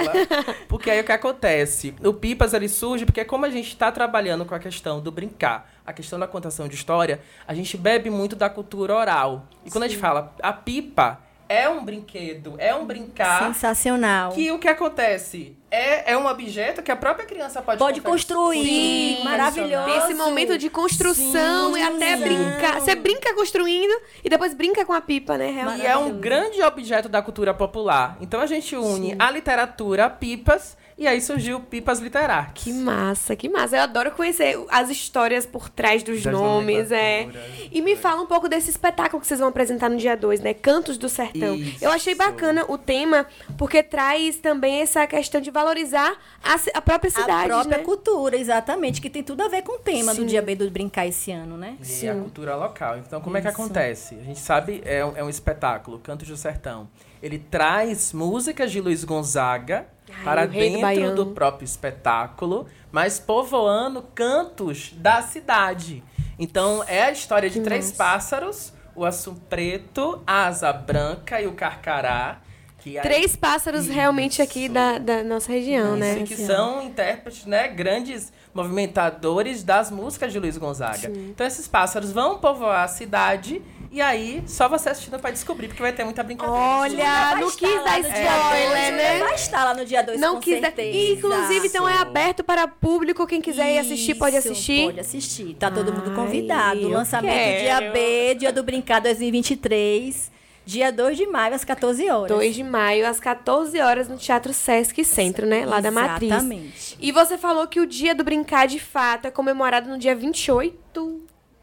Porque 0.68 0.90
aí 0.90 1.00
o 1.00 1.04
que 1.04 1.12
acontece? 1.12 1.94
O 2.04 2.12
Pipas 2.12 2.52
ele 2.54 2.68
surge 2.68 3.04
porque 3.04 3.24
como 3.24 3.44
a 3.44 3.50
gente 3.50 3.76
tá 3.76 3.90
trabalhando 3.92 4.44
com 4.44 4.54
a 4.54 4.58
questão 4.58 5.00
do 5.00 5.10
brincar, 5.10 5.70
a 5.90 5.92
questão 5.92 6.18
da 6.18 6.26
contação 6.26 6.68
de 6.68 6.74
história, 6.74 7.20
a 7.46 7.54
gente 7.54 7.76
bebe 7.76 8.08
muito 8.10 8.34
da 8.34 8.48
cultura 8.48 8.94
oral. 8.94 9.46
E 9.64 9.70
quando 9.70 9.84
a 9.84 9.88
gente 9.88 9.98
fala 9.98 10.34
a 10.42 10.52
pipa 10.52 11.20
é 11.48 11.68
um 11.68 11.84
brinquedo, 11.84 12.54
é 12.58 12.72
um 12.72 12.86
brincar 12.86 13.52
Sensacional. 13.52 14.30
que 14.30 14.52
o 14.52 14.58
que 14.60 14.68
acontece 14.68 15.56
é, 15.68 16.12
é 16.12 16.16
um 16.16 16.28
objeto 16.28 16.80
que 16.80 16.92
a 16.92 16.96
própria 16.96 17.26
criança 17.26 17.60
pode 17.60 17.76
Pode 17.76 18.00
construir. 18.00 18.64
Sim, 18.64 19.24
maravilhoso. 19.24 19.84
Tem 19.84 19.96
esse 19.98 20.14
momento 20.14 20.56
de 20.56 20.70
construção 20.70 21.74
Sim, 21.74 21.80
e 21.80 21.82
até 21.82 22.16
sim. 22.16 22.22
brincar. 22.22 22.80
Você 22.80 22.94
brinca 22.94 23.34
construindo 23.34 23.92
e 24.22 24.30
depois 24.30 24.54
brinca 24.54 24.84
com 24.86 24.92
a 24.92 25.00
pipa, 25.00 25.36
né? 25.36 25.50
Realmente. 25.50 25.82
E 25.82 25.86
é 25.86 25.96
um 25.96 26.20
grande 26.20 26.62
objeto 26.62 27.08
da 27.08 27.20
cultura 27.20 27.52
popular. 27.52 28.16
Então 28.20 28.40
a 28.40 28.46
gente 28.46 28.76
une 28.76 29.16
a 29.18 29.28
literatura 29.28 30.04
a 30.04 30.10
pipas 30.10 30.76
e 31.00 31.06
aí 31.06 31.18
surgiu 31.18 31.60
Pipas 31.60 31.98
Literárias. 31.98 32.52
Que 32.54 32.74
massa, 32.74 33.34
que 33.34 33.48
massa. 33.48 33.74
Eu 33.74 33.84
adoro 33.84 34.10
conhecer 34.10 34.62
as 34.68 34.90
histórias 34.90 35.46
por 35.46 35.70
trás 35.70 36.02
dos 36.02 36.22
Das 36.22 36.30
nomes, 36.30 36.92
é. 36.92 37.22
nomenclaturas. 37.22 37.68
E 37.72 37.80
me 37.80 37.96
fala 37.96 38.20
um 38.20 38.26
pouco 38.26 38.50
desse 38.50 38.68
espetáculo 38.68 39.18
que 39.18 39.26
vocês 39.26 39.40
vão 39.40 39.48
apresentar 39.48 39.88
no 39.88 39.96
dia 39.96 40.14
2, 40.14 40.40
né? 40.40 40.52
Cantos 40.52 40.98
do 40.98 41.08
Sertão. 41.08 41.54
Isso. 41.54 41.82
Eu 41.82 41.90
achei 41.90 42.14
bacana 42.14 42.66
o 42.68 42.76
tema, 42.76 43.24
porque 43.56 43.82
traz 43.82 44.36
também 44.36 44.82
essa 44.82 45.06
questão 45.06 45.40
de 45.40 45.50
valorizar 45.50 46.18
a, 46.44 46.60
a 46.74 46.82
própria 46.82 47.10
cidade, 47.10 47.50
a 47.50 47.54
própria 47.54 47.78
né? 47.78 47.82
cultura, 47.84 48.36
exatamente, 48.36 49.00
que 49.00 49.08
tem 49.08 49.22
tudo 49.22 49.42
a 49.42 49.48
ver 49.48 49.62
com 49.62 49.76
o 49.76 49.78
tema 49.78 50.12
Sim. 50.12 50.20
do 50.20 50.26
Dia 50.26 50.42
B 50.42 50.54
do 50.54 50.70
Brincar 50.70 51.06
esse 51.06 51.32
ano, 51.32 51.56
né? 51.56 51.78
E 51.80 52.08
a 52.10 52.14
cultura 52.14 52.54
local. 52.56 52.98
Então, 52.98 53.22
como 53.22 53.38
é 53.38 53.40
que 53.40 53.48
acontece? 53.48 54.16
A 54.16 54.22
gente 54.22 54.38
sabe, 54.38 54.82
é 54.84 55.02
um, 55.02 55.16
é 55.16 55.24
um 55.24 55.30
espetáculo, 55.30 55.98
Cantos 55.98 56.28
do 56.28 56.36
Sertão. 56.36 56.90
Ele 57.22 57.38
traz 57.38 58.12
músicas 58.12 58.70
de 58.70 58.82
Luiz 58.82 59.02
Gonzaga 59.02 59.86
Ai, 60.18 60.24
para 60.24 60.46
do 60.46 60.52
dentro 60.52 60.80
baião. 60.80 61.14
do 61.14 61.26
próprio 61.26 61.64
espetáculo, 61.64 62.66
mas 62.90 63.18
povoando 63.18 64.02
cantos 64.14 64.92
da 64.96 65.22
cidade. 65.22 66.02
Então, 66.38 66.82
é 66.86 67.02
a 67.02 67.10
história 67.10 67.50
de 67.50 67.60
três 67.60 67.92
pássaros, 67.92 68.72
o 68.94 69.04
assum 69.04 69.34
preto, 69.34 70.22
a 70.26 70.46
asa 70.46 70.72
branca 70.72 71.40
e 71.40 71.46
o 71.46 71.52
carcará. 71.52 72.40
Que 72.78 72.98
Três 73.02 73.36
pássaros 73.36 73.88
realmente 73.88 74.40
aqui 74.40 74.64
Isso. 74.64 74.72
da, 74.72 74.96
da 74.98 75.22
nossa 75.22 75.52
região, 75.52 75.96
né? 75.96 76.16
Isso, 76.16 76.24
que 76.24 76.36
são 76.36 76.82
intérpretes, 76.82 77.44
né, 77.44 77.68
grandes 77.68 78.32
movimentadores 78.54 79.62
das 79.62 79.90
músicas 79.90 80.32
de 80.32 80.38
Luiz 80.38 80.56
Gonzaga. 80.56 81.10
Então 81.14 81.46
esses 81.46 81.68
pássaros 81.68 82.10
vão 82.10 82.38
povoar 82.38 82.84
a 82.84 82.88
cidade 82.88 83.60
e 83.90 84.00
aí 84.00 84.42
só 84.46 84.68
você 84.68 84.88
assistindo 84.90 85.18
vai 85.18 85.32
descobrir, 85.32 85.68
porque 85.68 85.82
vai 85.82 85.92
ter 85.92 86.04
muita 86.04 86.22
brincadeira. 86.22 86.60
Olha, 86.60 87.36
não 87.36 87.48
estar 87.48 87.66
quis 87.66 87.76
lá 87.76 87.82
dar 87.84 87.96
no 87.98 88.02
dia 88.02 88.36
spoiler, 88.38 88.68
dois, 88.70 88.92
né? 88.94 89.18
Vai 89.18 89.34
estar 89.34 89.64
lá 89.64 89.74
no 89.74 89.84
dia 89.84 90.02
2, 90.02 90.20
Não 90.20 90.34
com 90.34 90.40
quis 90.40 90.60
dar. 90.60 90.68
certeza. 90.68 90.96
E, 90.96 91.12
inclusive, 91.14 91.66
então 91.66 91.88
é 91.88 91.92
Isso. 91.94 92.02
aberto 92.02 92.44
para 92.44 92.68
público. 92.68 93.26
Quem 93.26 93.40
quiser 93.40 93.74
ir 93.74 93.78
assistir, 93.78 94.14
pode 94.14 94.36
Isso, 94.36 94.48
assistir. 94.48 94.84
Pode 94.86 95.00
assistir. 95.00 95.54
Tá 95.54 95.70
todo 95.70 95.92
mundo 95.92 96.10
Ai, 96.10 96.14
convidado. 96.16 96.80
eu 96.80 96.88
Lançamento 96.90 97.32
quero. 97.32 97.60
dia 97.80 97.90
B, 97.90 98.34
dia 98.36 98.52
do 98.52 98.62
Brincar 98.62 99.00
2023. 99.00 100.30
Dia 100.64 100.92
2 100.92 101.16
de 101.16 101.26
maio, 101.26 101.54
às 101.54 101.64
14 101.64 102.08
horas. 102.08 102.28
2 102.36 102.54
de 102.54 102.62
maio, 102.62 103.08
às 103.08 103.18
14 103.18 103.80
horas, 103.80 104.08
no 104.08 104.16
Teatro 104.16 104.52
Sesc 104.52 105.02
Centro, 105.04 105.44
né? 105.46 105.66
Lá 105.66 105.80
da 105.80 105.90
Matriz. 105.90 106.30
Exatamente. 106.30 106.96
E 107.00 107.10
você 107.10 107.36
falou 107.36 107.66
que 107.66 107.80
o 107.80 107.86
dia 107.86 108.14
do 108.14 108.22
brincar, 108.22 108.68
de 108.68 108.78
fato, 108.78 109.26
é 109.26 109.30
comemorado 109.32 109.88
no 109.88 109.98
dia 109.98 110.14
28. 110.14 111.22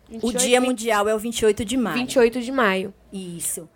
O 0.10 0.14
28, 0.32 0.38
Dia 0.40 0.60
20 0.62 0.68
Mundial 0.68 1.08
é 1.10 1.16
o 1.16 1.20
28 1.20 1.66
de 1.66 1.78
maio. 1.78 1.96
28 1.98 2.42
de 2.42 2.52
maio. 2.52 2.94
Isso. 3.12 3.70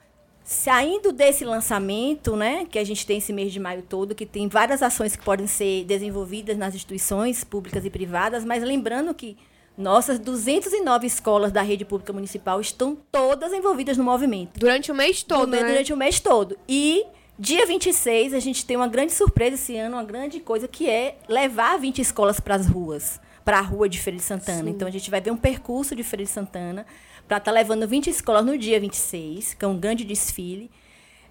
Saindo 0.44 1.12
desse 1.12 1.46
lançamento, 1.46 2.36
né, 2.36 2.66
que 2.70 2.80
a 2.80 2.84
gente 2.84 3.06
tem 3.06 3.20
esse 3.20 3.32
mês 3.32 3.54
de 3.54 3.60
maio 3.60 3.84
todo, 3.84 4.16
que 4.16 4.26
tem 4.26 4.48
várias 4.48 4.82
ações 4.82 5.16
que 5.16 5.24
podem 5.24 5.48
ser 5.48 5.86
desenvolvidas 5.86 6.58
nas 6.58 6.74
instituições 6.76 7.44
públicas 7.44 7.86
e 7.86 7.90
privadas, 7.90 8.44
mas 8.44 8.64
lembrando 8.64 9.14
que 9.14 9.38
nossas 9.78 10.20
209 10.20 11.08
escolas 11.08 11.52
da 11.52 11.62
rede 11.62 11.86
pública 11.86 12.12
municipal 12.12 12.60
estão 12.60 12.98
todas 13.12 13.54
envolvidas 13.54 13.98
no 13.98 14.04
movimento. 14.04 14.60
Durante 14.60 14.92
o 14.92 14.96
mês 14.96 15.24
todo, 15.24 15.46
Durante- 15.46 15.62
né? 15.64 15.70
Durante 15.70 15.94
o 15.94 15.98
mês 15.98 16.20
todo. 16.20 16.58
E 16.68 17.06
dia 17.40 17.66
26, 17.66 18.34
a 18.34 18.40
gente 18.40 18.66
tem 18.66 18.76
uma 18.76 18.88
grande 18.88 19.14
surpresa 19.14 19.56
esse 19.56 19.78
ano, 19.78 19.96
uma 19.96 20.04
grande 20.04 20.40
coisa, 20.40 20.68
que 20.68 20.90
é 20.90 21.18
levar 21.30 21.78
20 21.80 22.00
escolas 22.02 22.40
para 22.40 22.56
as 22.56 22.68
ruas, 22.68 23.20
para 23.44 23.58
a 23.60 23.62
rua 23.62 23.88
de 23.90 24.00
Feira 24.00 24.18
de 24.18 24.24
Santana. 24.24 24.70
Então, 24.70 24.88
a 24.88 24.92
gente 24.92 25.10
vai 25.10 25.20
ver 25.22 25.32
um 25.32 25.38
percurso 25.38 25.96
de 25.96 26.04
Feira 26.04 26.24
de 26.24 26.30
Santana 26.30 26.86
para 27.28 27.38
estar 27.38 27.52
levando 27.52 27.88
20 27.88 28.10
escolas 28.10 28.46
no 28.46 28.58
dia 28.58 28.80
26, 28.80 29.54
que 29.54 29.64
é 29.66 29.68
um 29.68 29.78
grande 29.78 30.04
desfile. 30.04 30.70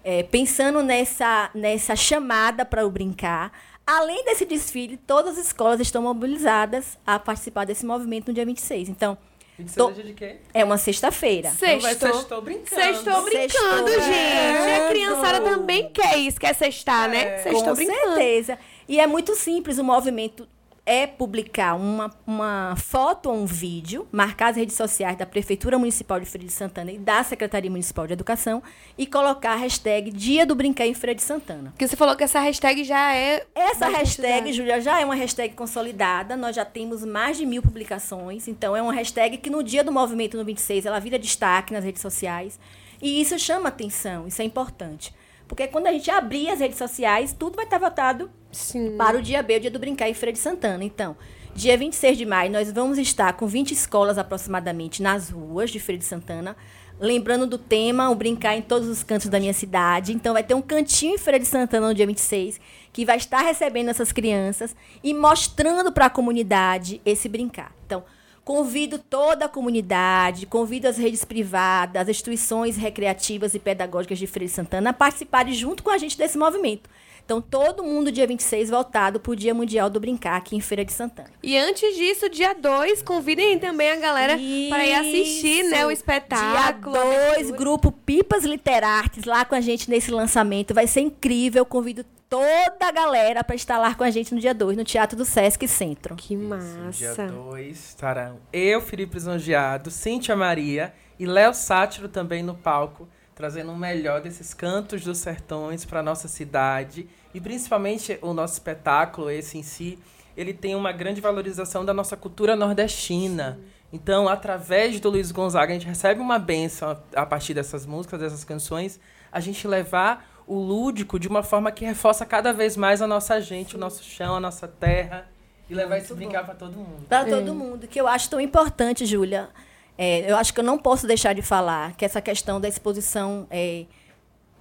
É, 0.03 0.23
pensando 0.23 0.81
nessa, 0.81 1.51
nessa 1.53 1.95
chamada 1.95 2.65
para 2.65 2.85
o 2.85 2.89
brincar. 2.89 3.51
Além 3.85 4.23
desse 4.25 4.45
desfile, 4.45 4.97
todas 4.97 5.37
as 5.37 5.45
escolas 5.47 5.79
estão 5.79 6.01
mobilizadas 6.01 6.97
a 7.05 7.19
participar 7.19 7.65
desse 7.65 7.85
movimento 7.85 8.29
no 8.29 8.33
dia 8.33 8.45
26. 8.45 8.89
Então, 8.89 9.15
26 9.59 9.75
Tô- 9.75 9.89
é 9.91 9.93
dia 9.93 10.03
de 10.03 10.13
quê? 10.13 10.37
é 10.55 10.63
uma 10.63 10.77
sexta-feira. 10.79 11.51
Então 11.55 11.79
vai 11.81 11.91
Sextou. 11.93 12.13
sextou 12.13 12.41
brincando. 12.41 12.81
Sextou 12.81 13.21
brincando, 13.23 13.87
Sextou 13.89 14.01
gente. 14.05 14.71
A 14.81 14.89
criançada 14.89 15.41
também 15.41 15.89
quer 15.91 16.17
isso, 16.17 16.39
quer 16.39 16.55
sextar, 16.55 17.07
né? 17.09 17.37
Sextou 17.39 17.63
Com 17.65 17.75
brincando. 17.75 17.99
certeza. 18.15 18.57
E 18.87 18.99
é 18.99 19.05
muito 19.05 19.35
simples, 19.35 19.77
o 19.77 19.83
movimento 19.83 20.47
é 20.91 21.07
publicar 21.07 21.75
uma, 21.75 22.11
uma 22.27 22.75
foto 22.75 23.29
ou 23.29 23.37
um 23.37 23.45
vídeo, 23.45 24.05
marcar 24.11 24.49
as 24.49 24.57
redes 24.57 24.75
sociais 24.75 25.15
da 25.15 25.25
Prefeitura 25.25 25.79
Municipal 25.79 26.19
de 26.19 26.25
Feira 26.25 26.45
de 26.45 26.51
Santana 26.51 26.91
e 26.91 26.97
da 26.97 27.23
Secretaria 27.23 27.71
Municipal 27.71 28.05
de 28.05 28.11
Educação 28.11 28.61
e 28.97 29.07
colocar 29.07 29.53
a 29.53 29.55
hashtag 29.55 30.11
Dia 30.11 30.45
do 30.45 30.53
Brincar 30.53 30.85
em 30.85 30.93
Feira 30.93 31.15
de 31.15 31.21
Santana. 31.21 31.69
Porque 31.69 31.87
você 31.87 31.95
falou 31.95 32.13
que 32.17 32.25
essa 32.25 32.41
hashtag 32.41 32.83
já 32.83 33.15
é. 33.15 33.45
Essa 33.55 33.87
hashtag. 33.87 34.51
Júlia, 34.51 34.81
já 34.81 34.99
é 34.99 35.05
uma 35.05 35.15
hashtag 35.15 35.55
consolidada. 35.55 36.35
Nós 36.35 36.57
já 36.57 36.65
temos 36.65 37.05
mais 37.05 37.37
de 37.37 37.45
mil 37.45 37.61
publicações. 37.61 38.49
Então, 38.49 38.75
é 38.75 38.81
uma 38.81 38.91
hashtag 38.91 39.37
que 39.37 39.49
no 39.49 39.63
dia 39.63 39.85
do 39.85 39.93
movimento, 39.93 40.35
no 40.35 40.43
26, 40.43 40.85
ela 40.85 40.99
vira 40.99 41.17
destaque 41.17 41.71
nas 41.71 41.85
redes 41.85 42.01
sociais. 42.01 42.59
E 43.01 43.21
isso 43.21 43.39
chama 43.39 43.69
atenção, 43.69 44.27
isso 44.27 44.41
é 44.41 44.45
importante. 44.45 45.13
Porque 45.51 45.67
quando 45.67 45.87
a 45.87 45.91
gente 45.91 46.09
abrir 46.09 46.47
as 46.47 46.61
redes 46.61 46.77
sociais, 46.77 47.35
tudo 47.37 47.57
vai 47.57 47.65
estar 47.65 47.77
voltado 47.77 48.31
Sim. 48.53 48.95
para 48.95 49.17
o 49.17 49.21
dia 49.21 49.43
B, 49.43 49.57
o 49.57 49.59
dia 49.59 49.69
do 49.69 49.79
Brincar 49.79 50.07
em 50.07 50.13
Feira 50.13 50.31
de 50.31 50.39
Santana. 50.39 50.81
Então, 50.81 51.17
dia 51.53 51.77
26 51.77 52.17
de 52.17 52.25
maio, 52.25 52.49
nós 52.49 52.71
vamos 52.71 52.97
estar 52.97 53.33
com 53.33 53.45
20 53.45 53.71
escolas 53.71 54.17
aproximadamente 54.17 55.03
nas 55.03 55.29
ruas 55.29 55.69
de 55.69 55.77
Feira 55.77 55.99
de 55.99 56.05
Santana, 56.05 56.55
lembrando 56.97 57.45
do 57.45 57.57
tema, 57.57 58.09
o 58.09 58.15
brincar 58.15 58.55
em 58.55 58.61
todos 58.61 58.87
os 58.87 59.03
cantos 59.03 59.27
da 59.27 59.41
minha 59.41 59.51
cidade. 59.51 60.13
Então 60.13 60.31
vai 60.31 60.41
ter 60.41 60.53
um 60.53 60.61
cantinho 60.61 61.15
em 61.15 61.17
Feira 61.17 61.37
de 61.37 61.45
Santana 61.45 61.89
no 61.89 61.93
dia 61.93 62.07
26, 62.07 62.57
que 62.93 63.03
vai 63.03 63.17
estar 63.17 63.41
recebendo 63.41 63.89
essas 63.89 64.13
crianças 64.13 64.73
e 65.03 65.13
mostrando 65.13 65.91
para 65.91 66.05
a 66.05 66.09
comunidade 66.09 67.01
esse 67.05 67.27
brincar. 67.27 67.75
Então, 67.85 68.05
convido 68.43 68.97
toda 68.97 69.45
a 69.45 69.49
comunidade, 69.49 70.45
convido 70.45 70.87
as 70.87 70.97
redes 70.97 71.23
privadas, 71.23 72.01
as 72.01 72.09
instituições 72.09 72.75
recreativas 72.75 73.53
e 73.53 73.59
pedagógicas 73.59 74.17
de 74.17 74.27
Feira 74.27 74.45
de 74.45 74.51
Santana 74.51 74.89
a 74.89 74.93
participarem 74.93 75.53
junto 75.53 75.83
com 75.83 75.89
a 75.89 75.97
gente 75.97 76.17
desse 76.17 76.37
movimento. 76.37 76.89
Então, 77.23 77.41
todo 77.41 77.83
mundo 77.83 78.11
dia 78.11 78.27
26 78.27 78.69
voltado 78.69 79.19
para 79.19 79.31
o 79.31 79.35
Dia 79.35 79.53
Mundial 79.53 79.89
do 79.89 79.99
Brincar 79.99 80.37
aqui 80.37 80.55
em 80.55 80.61
Feira 80.61 80.83
de 80.83 80.91
Santana. 80.91 81.29
E 81.41 81.57
antes 81.57 81.95
disso, 81.95 82.29
dia 82.29 82.53
2, 82.53 83.01
convidem 83.01 83.57
também 83.59 83.91
a 83.91 83.95
galera 83.95 84.33
para 84.69 84.85
ir 84.85 84.95
assistir 84.95 85.63
né, 85.63 85.85
o 85.85 85.91
espetáculo. 85.91 86.95
Dia 86.95 87.35
2, 87.35 87.51
grupo 87.51 87.91
Pipas 87.91 88.43
Literartes 88.43 89.25
lá 89.25 89.45
com 89.45 89.55
a 89.55 89.61
gente 89.61 89.89
nesse 89.89 90.11
lançamento. 90.11 90.73
Vai 90.73 90.87
ser 90.87 91.01
incrível. 91.01 91.65
Convido 91.65 92.05
toda 92.31 92.87
a 92.87 92.91
galera 92.93 93.43
para 93.43 93.57
estar 93.57 93.77
lá 93.77 93.93
com 93.93 94.05
a 94.05 94.09
gente 94.09 94.33
no 94.33 94.39
dia 94.39 94.53
2, 94.53 94.77
no 94.77 94.85
Teatro 94.85 95.17
do 95.17 95.25
Sesc 95.25 95.67
Centro. 95.67 96.15
Que 96.15 96.37
massa. 96.37 96.89
Dia 96.91 97.27
2 97.27 97.77
estarão 97.77 98.39
eu, 98.53 98.79
Felipe 98.79 99.19
Zongeado, 99.19 99.91
Cíntia 99.91 100.33
Maria 100.33 100.93
e 101.19 101.25
Léo 101.25 101.53
Sátiro 101.53 102.07
também 102.07 102.41
no 102.41 102.55
palco, 102.55 103.07
trazendo 103.41 103.71
o 103.71 103.75
melhor 103.75 104.21
desses 104.21 104.53
cantos 104.53 105.03
dos 105.03 105.17
sertões 105.17 105.83
para 105.83 106.03
nossa 106.03 106.27
cidade 106.27 107.09
e 107.33 107.41
principalmente 107.41 108.19
o 108.21 108.35
nosso 108.35 108.53
espetáculo, 108.53 109.31
esse 109.31 109.57
em 109.57 109.63
si, 109.63 109.97
ele 110.37 110.53
tem 110.53 110.75
uma 110.75 110.91
grande 110.91 111.19
valorização 111.19 111.83
da 111.83 111.91
nossa 111.91 112.15
cultura 112.15 112.55
nordestina. 112.55 113.59
Então, 113.91 114.29
através 114.29 114.99
do 114.99 115.09
Luiz 115.09 115.31
Gonzaga, 115.31 115.71
a 115.71 115.73
gente 115.73 115.87
recebe 115.87 116.21
uma 116.21 116.37
benção 116.37 116.95
a 117.15 117.25
partir 117.25 117.55
dessas 117.55 117.83
músicas, 117.83 118.19
dessas 118.19 118.43
canções, 118.43 118.99
a 119.31 119.39
gente 119.39 119.67
levar 119.67 120.43
o 120.45 120.59
lúdico 120.59 121.17
de 121.17 121.27
uma 121.27 121.41
forma 121.41 121.71
que 121.71 121.83
reforça 121.83 122.23
cada 122.27 122.53
vez 122.53 122.77
mais 122.77 123.01
a 123.01 123.07
nossa 123.07 123.41
gente, 123.41 123.75
o 123.75 123.79
nosso 123.79 124.03
chão, 124.03 124.35
a 124.35 124.39
nossa 124.39 124.67
terra, 124.67 125.27
e 125.67 125.73
levar 125.73 125.97
esse 125.97 126.13
brincar 126.13 126.45
para 126.45 126.53
todo 126.53 126.77
mundo. 126.77 127.07
Para 127.09 127.25
todo 127.25 127.55
mundo, 127.55 127.87
que 127.87 127.99
eu 127.99 128.07
acho 128.07 128.29
tão 128.29 128.39
importante, 128.39 129.03
Júlia. 129.03 129.49
É, 129.97 130.31
eu 130.31 130.35
acho 130.37 130.53
que 130.53 130.59
eu 130.59 130.63
não 130.63 130.77
posso 130.77 131.05
deixar 131.05 131.33
de 131.33 131.41
falar 131.41 131.95
que 131.95 132.05
essa 132.05 132.21
questão 132.21 132.59
da 132.59 132.67
exposição 132.67 133.45
é, 133.51 133.85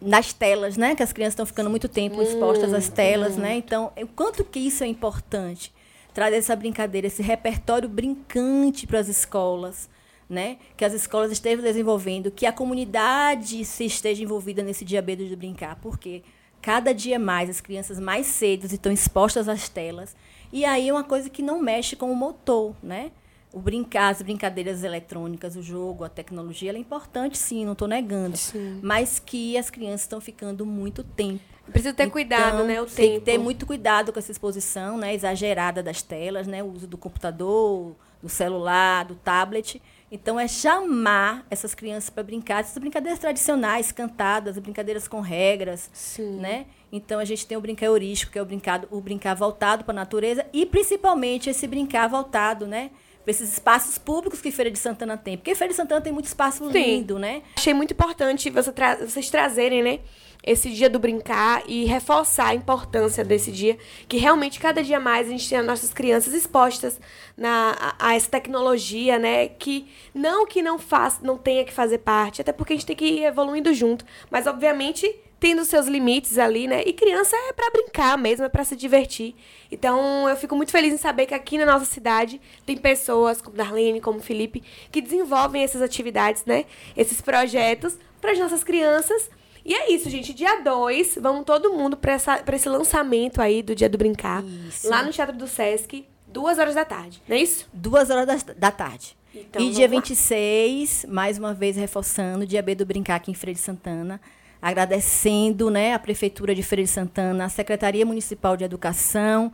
nas 0.01 0.33
telas, 0.33 0.77
né? 0.77 0.95
Que 0.95 1.03
as 1.03 1.13
crianças 1.13 1.35
estão 1.35 1.47
ficando 1.47 1.71
muito 1.71 1.89
tempo 1.89 2.23
expostas 2.23 2.73
às 2.73 2.89
telas, 2.89 3.37
né? 3.37 3.57
Então, 3.57 3.93
o 3.97 4.07
quanto 4.07 4.45
que 4.45 4.59
isso 4.59 4.83
é 4.83 4.87
importante 4.87 5.73
trazer 6.13 6.37
essa 6.37 6.57
brincadeira, 6.57 7.07
esse 7.07 7.23
repertório 7.23 7.89
brincante 7.89 8.87
para 8.87 8.99
as 8.99 9.09
escolas, 9.09 9.89
né? 10.29 10.59
Que 10.77 10.85
as 10.85 10.93
escolas 10.93 11.31
estejam 11.31 11.63
desenvolvendo, 11.63 12.31
que 12.31 12.47
a 12.47 12.53
comunidade 12.53 13.65
se 13.65 13.85
esteja 13.85 14.23
envolvida 14.23 14.63
nesse 14.63 14.85
dia 14.85 15.03
B 15.03 15.17
do 15.17 15.37
brincar, 15.37 15.77
porque 15.77 16.23
cada 16.63 16.93
dia 16.93 17.19
mais 17.19 17.51
as 17.51 17.61
crianças 17.61 17.99
mais 17.99 18.27
cedo 18.27 18.67
estão 18.67 18.93
expostas 18.93 19.49
às 19.49 19.69
telas. 19.69 20.17
E 20.53 20.65
aí 20.65 20.89
é 20.89 20.93
uma 20.93 21.05
coisa 21.05 21.31
que 21.31 21.43
não 21.43 21.61
mexe 21.61 21.95
com 21.95 22.11
o 22.11 22.17
motor, 22.17 22.75
né? 22.83 23.11
O 23.53 23.59
brincar, 23.59 24.11
as 24.11 24.23
brincadeiras 24.23 24.85
eletrônicas, 24.85 25.57
o 25.57 25.63
jogo, 25.63 26.05
a 26.05 26.09
tecnologia, 26.09 26.71
ela 26.71 26.79
é 26.79 26.81
importante 26.81 27.37
sim, 27.37 27.65
não 27.65 27.73
estou 27.73 27.89
negando. 27.89 28.39
Mas 28.81 29.19
que 29.19 29.59
as 29.59 29.71
crianças 29.71 30.03
estão 30.03 30.21
ficando 30.21 30.65
muito 30.65 31.03
tempo. 31.03 31.43
Precisa 31.71 31.95
ter 31.95 32.11
cuidado, 32.11 32.55
Então, 32.55 32.67
né? 32.67 32.81
O 32.81 32.87
tem 32.87 33.11
tempo. 33.13 33.19
que 33.21 33.25
ter 33.25 33.39
muito 33.39 33.67
cuidado 33.67 34.13
com 34.13 34.19
essa 34.19 34.33
exposição 34.33 34.99
né, 34.99 35.15
exagerada 35.15 35.83
das 35.83 36.03
telas, 36.03 36.47
né, 36.47 36.63
o 36.63 36.67
uso 36.67 36.87
do 36.87 36.99
computador, 36.99 37.95
do 38.23 38.29
celular, 38.29 39.05
do 39.05 39.15
tablet. 39.15 39.81
Então, 40.11 40.39
é 40.39 40.49
chamar 40.49 41.47
essas 41.49 41.75
crianças 41.75 42.11
para 42.11 42.25
brincar, 42.25 42.61
essas 42.61 42.77
brincadeiras 42.79 43.21
tradicionais, 43.21 43.93
cantadas, 43.93 44.59
brincadeiras 44.59 45.07
com 45.07 45.21
regras. 45.21 45.89
Sim. 45.93 46.39
Né? 46.41 46.67
Então, 46.91 47.21
a 47.21 47.25
gente 47.25 47.47
tem 47.47 47.57
o 47.57 47.61
brincar 47.61 47.87
heurístico, 47.87 48.33
que 48.33 48.39
é 48.39 48.43
o, 48.43 48.45
brincado, 48.45 48.89
o 48.91 49.01
brincar 49.01 49.35
voltado 49.35 49.85
para 49.85 49.93
a 49.93 49.95
natureza, 49.95 50.45
e 50.53 50.67
principalmente 50.67 51.49
esse 51.49 51.67
brincar 51.69 52.09
voltado 52.09 52.67
né, 52.67 52.91
para 53.23 53.31
esses 53.31 53.53
espaços 53.53 53.99
públicos 53.99 54.41
que 54.41 54.51
Feira 54.51 54.71
de 54.71 54.79
Santana 54.79 55.17
tem. 55.17 55.37
Porque 55.37 55.55
Feira 55.55 55.71
de 55.73 55.77
Santana 55.77 56.01
tem 56.01 56.13
muito 56.13 56.27
espaço 56.27 56.65
Sim. 56.71 56.73
lindo, 56.73 57.19
né? 57.19 57.43
Achei 57.57 57.75
muito 57.75 57.93
importante 57.93 58.49
você 58.51 58.73
tra- 58.73 58.97
vocês 58.97 59.29
trazerem, 59.31 59.83
né? 59.83 60.01
Esse 60.43 60.71
dia 60.71 60.89
do 60.89 60.99
brincar 60.99 61.63
e 61.67 61.85
reforçar 61.85 62.47
a 62.49 62.55
importância 62.55 63.23
desse 63.23 63.53
dia, 63.53 63.77
que 64.09 64.17
realmente 64.17 64.59
cada 64.59 64.83
dia 64.83 64.99
mais 64.99 65.29
a 65.29 65.31
gente 65.31 65.47
tem 65.47 65.59
as 65.59 65.67
nossas 65.67 65.93
crianças 65.93 66.33
expostas 66.33 66.99
na, 67.37 67.77
a, 67.79 68.09
a 68.09 68.15
essa 68.15 68.31
tecnologia, 68.31 69.19
né? 69.19 69.49
Que 69.49 69.87
não 70.15 70.47
que 70.47 70.63
não 70.63 70.79
faz, 70.79 71.21
não 71.21 71.37
tenha 71.37 71.63
que 71.63 71.73
fazer 71.75 71.99
parte, 71.99 72.41
até 72.41 72.53
porque 72.53 72.73
a 72.73 72.77
gente 72.77 72.87
tem 72.87 72.97
que 72.97 73.05
ir 73.05 73.25
evoluindo 73.25 73.75
junto, 73.75 74.03
mas 74.31 74.47
obviamente 74.47 75.15
tendo 75.41 75.65
seus 75.65 75.87
limites 75.87 76.39
ali, 76.39 76.69
né? 76.69 76.83
E 76.85 76.93
criança 76.93 77.35
é 77.35 77.53
pra 77.55 77.71
brincar 77.71 78.19
mesmo, 78.19 78.45
é 78.45 78.49
pra 78.49 78.63
se 78.63 78.77
divertir. 78.77 79.35
Então, 79.73 80.29
eu 80.29 80.37
fico 80.37 80.55
muito 80.55 80.71
feliz 80.71 80.93
em 80.93 80.99
saber 80.99 81.25
que 81.25 81.35
aqui 81.35 81.57
na 81.57 81.65
nossa 81.65 81.87
cidade 81.87 82.39
tem 82.67 82.77
pessoas 82.77 83.41
como 83.41 83.57
Darlene, 83.57 84.01
como 84.01 84.21
Felipe, 84.21 84.63
que 84.93 85.01
desenvolvem 85.01 85.65
essas 85.65 85.81
atividades, 85.81 86.45
né? 86.45 86.67
Esses 86.95 87.23
projetos 87.23 87.99
para 88.21 88.33
as 88.33 88.39
nossas 88.39 88.63
crianças. 88.63 89.31
E 89.65 89.75
é 89.75 89.91
isso, 89.91 90.11
gente. 90.11 90.35
Dia 90.35 90.61
2, 90.61 91.19
vamos 91.21 91.45
todo 91.45 91.73
mundo 91.73 91.97
para 91.97 92.15
esse 92.55 92.69
lançamento 92.69 93.41
aí 93.41 93.63
do 93.63 93.75
Dia 93.75 93.89
do 93.89 93.97
Brincar. 93.97 94.45
Isso. 94.45 94.89
Lá 94.89 95.03
no 95.03 95.11
Teatro 95.11 95.37
do 95.37 95.49
Sesc, 95.49 96.07
duas 96.27 96.59
horas 96.59 96.75
da 96.75 96.85
tarde. 96.85 97.23
Não 97.27 97.37
é 97.37 97.41
isso? 97.41 97.67
Duas 97.73 98.11
horas 98.11 98.27
da, 98.27 98.53
da 98.53 98.71
tarde. 98.71 99.17
Então, 99.35 99.63
e 99.63 99.71
dia 99.71 99.87
lá. 99.87 99.93
26, 99.93 101.07
mais 101.09 101.39
uma 101.39 101.55
vez 101.55 101.77
reforçando, 101.77 102.47
dia 102.47 102.61
B 102.61 102.75
do 102.75 102.85
Brincar 102.85 103.17
aqui 103.17 103.31
em 103.31 103.35
Feira 103.35 103.55
de 103.55 103.61
Santana. 103.61 104.21
Agradecendo 104.61 105.71
né, 105.71 105.95
a 105.95 105.99
Prefeitura 105.99 106.55
de 106.55 106.63
Feira 106.63 106.83
de 106.83 106.89
Santana, 106.89 107.45
a 107.45 107.49
Secretaria 107.49 108.05
Municipal 108.05 108.57
de 108.57 108.65
Educação, 108.65 109.53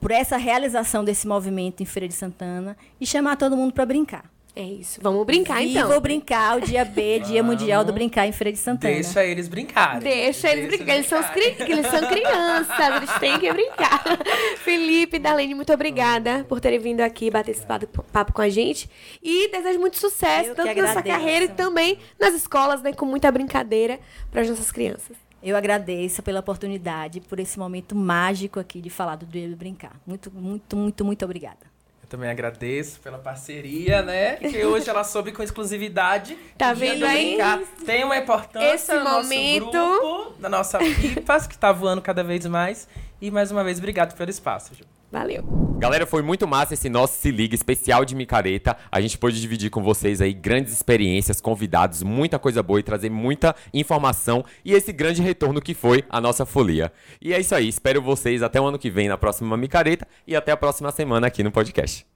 por- 0.00 0.10
essa 0.10 0.36
realização 0.36 1.04
desse 1.04 1.26
movimento 1.26 1.82
em 1.82 1.86
Feira 1.86 2.06
de 2.08 2.14
Santana 2.14 2.76
e 3.00 3.06
chamar 3.06 3.36
todo 3.36 3.56
mundo 3.56 3.72
para 3.72 3.86
brincar. 3.86 4.24
É 4.54 4.62
isso. 4.64 4.98
Vamos 5.00 5.24
brincar 5.24 5.60
Viva 5.60 5.78
então. 5.80 5.96
o 5.96 6.00
Brincar, 6.00 6.56
o 6.56 6.60
dia 6.60 6.84
B, 6.84 7.20
Dia 7.20 7.40
Mundial 7.42 7.84
do 7.84 7.92
Brincar 7.92 8.26
em 8.26 8.32
Feira 8.32 8.50
de 8.50 8.58
Santana. 8.58 8.92
Deixa 8.94 9.24
eles 9.24 9.46
brincarem. 9.46 10.00
Deixa 10.00 10.50
eles 10.50 10.66
brincar. 10.66 10.94
Eles 10.94 11.06
são, 11.06 11.20
os 11.20 11.26
cri- 11.28 11.56
eles 11.60 11.86
são 11.86 12.08
crianças, 12.08 12.96
eles 12.96 13.12
têm 13.20 13.38
que 13.38 13.52
brincar. 13.52 14.02
Felipe, 14.64 15.18
Darlene, 15.20 15.54
muito 15.54 15.72
obrigada 15.72 16.44
por 16.48 16.60
terem 16.60 16.80
vindo 16.80 17.00
aqui 17.00 17.30
bater 17.30 17.52
esse 17.52 17.64
papo, 17.64 18.32
com 18.32 18.42
a 18.42 18.48
gente. 18.48 18.90
E 19.22 19.48
desejo 19.50 19.78
muito 19.78 19.96
sucesso, 19.98 20.50
Eu 20.50 20.54
tanto 20.56 20.66
nessa 20.66 20.98
agradeço. 20.98 21.16
carreira 21.18 21.44
e 21.44 21.48
também 21.48 21.98
nas 22.18 22.34
escolas, 22.34 22.82
né? 22.82 22.92
Com 22.92 23.06
muita 23.06 23.30
brincadeira 23.30 24.00
para 24.32 24.40
as 24.42 24.48
nossas 24.50 24.72
crianças. 24.72 25.16
Eu 25.42 25.56
agradeço 25.56 26.22
pela 26.22 26.40
oportunidade, 26.40 27.20
por 27.20 27.38
esse 27.40 27.58
momento 27.58 27.94
mágico 27.94 28.60
aqui 28.60 28.80
de 28.80 28.90
falar 28.90 29.16
do 29.16 29.24
Dia 29.24 29.48
do 29.48 29.56
Brincar. 29.56 29.92
Muito, 30.06 30.30
muito, 30.30 30.76
muito, 30.76 31.04
muito 31.04 31.24
obrigada. 31.24 31.69
Também 32.10 32.28
agradeço 32.28 32.98
pela 32.98 33.18
parceria, 33.18 34.02
né? 34.02 34.34
Que 34.34 34.62
hoje 34.66 34.90
ela 34.90 35.04
soube 35.04 35.30
com 35.30 35.44
exclusividade. 35.44 36.36
Tá 36.58 36.72
vendo 36.72 36.98
do 36.98 37.06
aí? 37.06 37.38
Tem 37.86 38.02
uma 38.02 38.16
importância 38.16 38.74
Esse 38.74 38.92
no 38.92 39.04
nosso 39.04 39.28
momento. 39.28 39.70
grupo, 39.70 40.34
da 40.40 40.48
nossa 40.48 40.78
Pipas, 40.78 41.46
que 41.46 41.56
tá 41.56 41.70
voando 41.70 42.02
cada 42.02 42.24
vez 42.24 42.44
mais. 42.46 42.88
E 43.20 43.30
mais 43.30 43.52
uma 43.52 43.62
vez, 43.62 43.78
obrigado 43.78 44.16
pelo 44.16 44.28
espaço, 44.28 44.74
Ju. 44.74 44.84
Valeu. 45.10 45.42
Galera, 45.78 46.06
foi 46.06 46.22
muito 46.22 46.46
massa 46.46 46.74
esse 46.74 46.88
nosso 46.88 47.14
Se 47.14 47.30
Liga 47.30 47.54
especial 47.54 48.04
de 48.04 48.14
micareta. 48.14 48.76
A 48.92 49.00
gente 49.00 49.18
pôde 49.18 49.40
dividir 49.40 49.68
com 49.70 49.82
vocês 49.82 50.20
aí 50.20 50.32
grandes 50.32 50.72
experiências, 50.72 51.40
convidados, 51.40 52.02
muita 52.02 52.38
coisa 52.38 52.62
boa 52.62 52.78
e 52.78 52.82
trazer 52.82 53.10
muita 53.10 53.56
informação 53.74 54.44
e 54.64 54.72
esse 54.72 54.92
grande 54.92 55.20
retorno 55.20 55.60
que 55.60 55.74
foi 55.74 56.04
a 56.08 56.20
nossa 56.20 56.46
folia. 56.46 56.92
E 57.20 57.34
é 57.34 57.40
isso 57.40 57.54
aí, 57.54 57.68
espero 57.68 58.00
vocês 58.00 58.42
até 58.42 58.60
o 58.60 58.66
ano 58.66 58.78
que 58.78 58.90
vem 58.90 59.08
na 59.08 59.18
próxima 59.18 59.56
micareta 59.56 60.06
e 60.26 60.36
até 60.36 60.52
a 60.52 60.56
próxima 60.56 60.92
semana 60.92 61.26
aqui 61.26 61.42
no 61.42 61.50
podcast. 61.50 62.06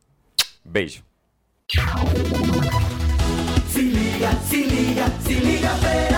Beijo. 0.65 1.03
Se 3.69 3.83
liga, 3.83 4.31
se 4.49 4.63
liga, 4.63 5.07
se 5.21 5.35
liga, 5.35 6.14